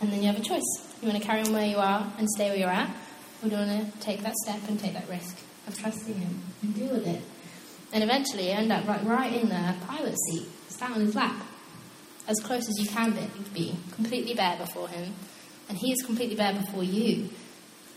and 0.00 0.12
then 0.12 0.20
you 0.20 0.26
have 0.26 0.38
a 0.38 0.42
choice. 0.42 0.89
You 1.00 1.08
want 1.08 1.20
to 1.20 1.26
carry 1.26 1.40
on 1.40 1.52
where 1.54 1.66
you 1.66 1.78
are 1.78 2.12
and 2.18 2.28
stay 2.28 2.50
where 2.50 2.58
you're 2.58 2.68
at, 2.68 2.90
or 3.42 3.48
do 3.48 3.56
you 3.56 3.62
want 3.62 3.92
to 3.92 4.00
take 4.00 4.22
that 4.22 4.34
step 4.44 4.60
and 4.68 4.78
take 4.78 4.92
that 4.92 5.08
risk 5.08 5.38
of 5.66 5.78
trusting 5.78 6.14
Him 6.14 6.42
and 6.62 6.74
deal 6.74 6.92
with 6.92 7.06
it? 7.06 7.22
And 7.92 8.04
eventually 8.04 8.48
you 8.48 8.52
end 8.52 8.70
up 8.70 8.86
like 8.86 9.02
right 9.04 9.32
in 9.32 9.48
the 9.48 9.74
pilot 9.86 10.14
seat, 10.28 10.46
sat 10.68 10.90
on 10.90 11.00
his 11.00 11.14
lap, 11.14 11.42
as 12.28 12.38
close 12.40 12.68
as 12.68 12.78
you 12.78 12.86
can 12.86 13.12
be, 13.12 13.26
be, 13.54 13.76
completely 13.92 14.34
bare 14.34 14.58
before 14.58 14.88
Him, 14.88 15.14
and 15.70 15.78
He 15.78 15.90
is 15.90 16.02
completely 16.02 16.36
bare 16.36 16.52
before 16.52 16.84
you. 16.84 17.30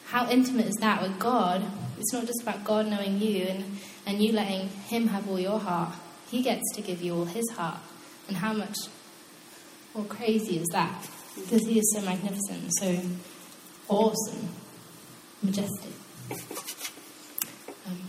How 0.05 0.29
intimate 0.29 0.67
is 0.67 0.75
that 0.75 1.01
with 1.01 1.19
God? 1.19 1.61
It's 1.99 2.13
not 2.13 2.25
just 2.25 2.41
about 2.41 2.63
God 2.63 2.87
knowing 2.87 3.19
you 3.19 3.43
and, 3.43 3.77
and 4.05 4.21
you 4.21 4.31
letting 4.31 4.69
Him 4.69 5.07
have 5.07 5.29
all 5.29 5.39
your 5.39 5.59
heart. 5.59 5.93
He 6.29 6.41
gets 6.41 6.63
to 6.75 6.81
give 6.81 7.01
you 7.01 7.15
all 7.15 7.25
His 7.25 7.49
heart. 7.51 7.79
And 8.29 8.37
how 8.37 8.53
much 8.53 8.77
more 9.93 10.05
crazy 10.05 10.57
is 10.57 10.67
that? 10.69 11.09
Because 11.35 11.65
He 11.65 11.79
is 11.79 11.93
so 11.93 12.01
magnificent, 12.01 12.71
so 12.79 12.99
awesome, 13.87 14.49
majestic. 15.41 15.91
Um, 17.87 18.01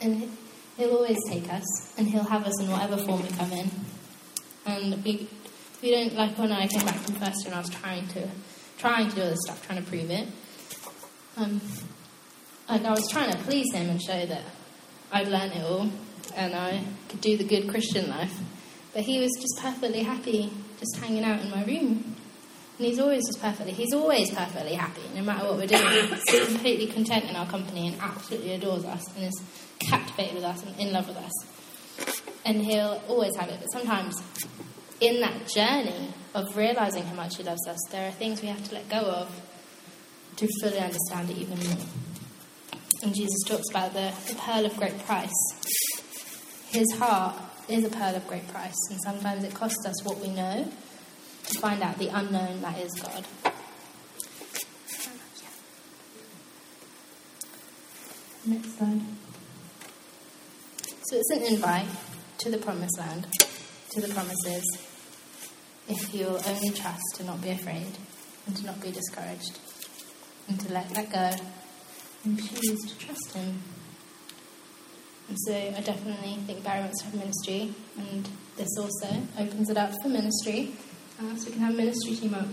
and 0.00 0.30
He'll 0.76 0.94
always 0.94 1.18
take 1.28 1.52
us, 1.52 1.98
and 1.98 2.08
He'll 2.08 2.24
have 2.24 2.46
us 2.46 2.60
in 2.60 2.70
whatever 2.70 2.96
form 2.96 3.22
we 3.22 3.28
come 3.28 3.52
in. 3.52 3.70
And 4.64 5.04
we, 5.04 5.28
we 5.82 5.90
don't 5.90 6.14
like 6.14 6.38
when 6.38 6.52
I 6.52 6.66
came 6.68 6.84
back 6.86 6.96
from 6.96 7.14
first 7.16 7.46
and 7.46 7.54
I 7.54 7.58
was 7.58 7.70
trying 7.70 8.06
to 8.08 8.28
trying 8.78 9.08
to 9.08 9.14
do 9.14 9.22
all 9.22 9.30
this 9.30 9.38
stuff, 9.44 9.64
trying 9.64 9.82
to 9.82 9.88
prove 9.88 10.10
it. 10.10 10.26
Um, 11.36 11.60
like 12.68 12.84
I 12.84 12.90
was 12.90 13.08
trying 13.10 13.30
to 13.30 13.38
please 13.38 13.72
him 13.72 13.88
and 13.88 14.02
show 14.02 14.26
that 14.26 14.42
I'd 15.12 15.28
learned 15.28 15.52
it 15.52 15.62
all 15.62 15.88
and 16.34 16.54
I 16.54 16.82
could 17.08 17.20
do 17.20 17.36
the 17.36 17.44
good 17.44 17.68
Christian 17.68 18.08
life. 18.08 18.36
But 18.92 19.02
he 19.02 19.20
was 19.20 19.30
just 19.40 19.58
perfectly 19.60 20.02
happy 20.02 20.50
just 20.82 21.02
hanging 21.02 21.24
out 21.24 21.40
in 21.40 21.50
my 21.50 21.64
room. 21.64 22.16
And 22.78 22.86
he's 22.86 22.98
always 22.98 23.24
just 23.26 23.40
perfectly, 23.40 23.72
he's 23.72 23.94
always 23.94 24.30
perfectly 24.30 24.74
happy, 24.74 25.02
no 25.14 25.22
matter 25.22 25.44
what 25.44 25.56
we're 25.56 25.66
doing. 25.66 26.08
He's 26.26 26.46
completely 26.48 26.86
content 26.86 27.26
in 27.30 27.36
our 27.36 27.46
company 27.46 27.88
and 27.88 28.00
absolutely 28.00 28.54
adores 28.54 28.84
us 28.84 29.14
and 29.14 29.24
is 29.24 29.42
captivated 29.78 30.34
with 30.34 30.44
us 30.44 30.64
and 30.64 30.78
in 30.80 30.92
love 30.92 31.06
with 31.06 31.16
us. 31.16 31.32
And 32.44 32.62
he'll 32.62 33.00
always 33.08 33.36
have 33.36 33.48
it. 33.50 33.60
But 33.60 33.66
sometimes 33.66 34.20
in 35.00 35.20
that 35.20 35.46
journey 35.46 36.12
of 36.34 36.56
realizing 36.56 37.04
how 37.04 37.14
much 37.14 37.36
he 37.36 37.44
loves 37.44 37.66
us, 37.68 37.78
there 37.90 38.08
are 38.08 38.12
things 38.12 38.42
we 38.42 38.48
have 38.48 38.64
to 38.68 38.74
let 38.74 38.88
go 38.88 38.98
of 38.98 39.40
to 40.36 40.48
fully 40.60 40.78
understand 40.78 41.30
it 41.30 41.38
even 41.38 41.58
more. 41.58 41.84
And 43.02 43.14
Jesus 43.14 43.42
talks 43.46 43.68
about 43.70 43.92
the, 43.92 44.12
the 44.28 44.34
pearl 44.34 44.64
of 44.64 44.76
great 44.76 44.98
price. 45.04 45.30
His 46.70 46.90
heart 46.94 47.36
is 47.68 47.84
a 47.84 47.88
pearl 47.88 48.14
of 48.14 48.26
great 48.26 48.46
price, 48.48 48.74
and 48.90 48.98
sometimes 49.04 49.44
it 49.44 49.54
costs 49.54 49.86
us 49.86 50.04
what 50.04 50.18
we 50.18 50.28
know 50.28 50.70
to 51.48 51.58
find 51.60 51.82
out 51.82 51.98
the 51.98 52.08
unknown 52.08 52.60
that 52.62 52.78
is 52.78 52.92
God. 53.00 53.24
Next 58.44 58.76
slide. 58.76 59.00
So 61.04 61.16
it's 61.16 61.30
an 61.30 61.42
invite 61.42 61.88
to 62.38 62.50
the 62.50 62.58
promised 62.58 62.98
land, 62.98 63.26
to 63.90 64.00
the 64.00 64.12
promises, 64.12 64.64
if 65.88 66.14
you'll 66.14 66.40
only 66.46 66.70
trust 66.70 67.18
and 67.18 67.28
not 67.28 67.40
be 67.42 67.50
afraid, 67.50 67.98
and 68.46 68.56
to 68.56 68.66
not 68.66 68.80
be 68.80 68.90
discouraged, 68.90 69.58
and 70.48 70.58
to 70.60 70.72
let 70.72 70.88
that 70.90 71.12
go, 71.12 71.30
and 72.24 72.38
choose 72.38 72.80
to 72.80 72.98
trust 72.98 73.34
Him. 73.34 73.62
So 75.34 75.54
I 75.54 75.80
definitely 75.80 76.34
think 76.46 76.62
Barry 76.62 76.80
wants 76.80 77.00
to 77.00 77.06
have 77.06 77.14
ministry, 77.14 77.72
and 77.98 78.28
this 78.56 78.68
also 78.78 79.08
opens 79.38 79.70
it 79.70 79.76
up 79.78 79.90
for 80.02 80.08
ministry. 80.08 80.74
Uh, 81.18 81.34
so 81.36 81.46
we 81.46 81.52
can 81.52 81.62
have 81.62 81.74
a 81.74 81.76
ministry 81.76 82.16
team 82.16 82.34
up, 82.34 82.46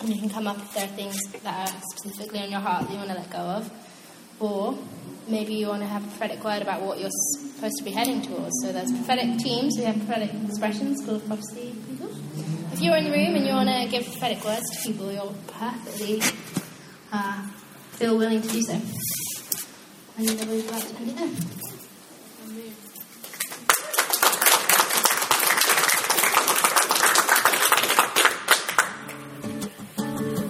and 0.00 0.08
you 0.08 0.20
can 0.20 0.30
come 0.30 0.46
up 0.46 0.58
if 0.58 0.74
there 0.74 0.84
are 0.84 0.96
things 0.96 1.16
that 1.42 1.68
are 1.68 1.80
specifically 1.96 2.40
on 2.40 2.50
your 2.50 2.60
heart 2.60 2.86
that 2.86 2.92
you 2.92 2.98
want 2.98 3.10
to 3.10 3.16
let 3.16 3.30
go 3.30 3.38
of, 3.38 3.70
or 4.38 4.78
maybe 5.26 5.54
you 5.54 5.66
want 5.66 5.82
to 5.82 5.88
have 5.88 6.04
a 6.04 6.06
prophetic 6.06 6.44
word 6.44 6.62
about 6.62 6.82
what 6.82 7.00
you're 7.00 7.10
supposed 7.10 7.76
to 7.78 7.84
be 7.84 7.90
heading 7.90 8.22
towards. 8.22 8.52
So 8.62 8.72
there's 8.72 8.92
prophetic 8.92 9.38
teams, 9.38 9.74
we 9.76 9.84
have 9.84 9.96
prophetic 9.96 10.30
expressions, 10.46 11.02
School 11.02 11.16
of 11.16 11.26
Prophecy 11.26 11.74
people. 11.88 12.10
If 12.72 12.80
you're 12.80 12.96
in 12.96 13.04
the 13.04 13.10
room 13.10 13.34
and 13.34 13.44
you 13.44 13.52
want 13.52 13.68
to 13.68 13.88
give 13.90 14.04
prophetic 14.04 14.44
words 14.44 14.64
to 14.70 14.86
people, 14.86 15.10
you're 15.10 15.34
perfectly 15.48 16.22
uh, 17.12 17.46
feel 17.92 18.16
willing 18.16 18.40
to 18.40 18.48
do 18.48 18.62
so. 18.62 18.80
And 20.16 20.28
then 20.28 20.48
we'd 20.48 20.70
like 20.70 20.88
to 20.88 20.96
end 20.96 21.10
it 21.10 21.16
there. 21.16 21.67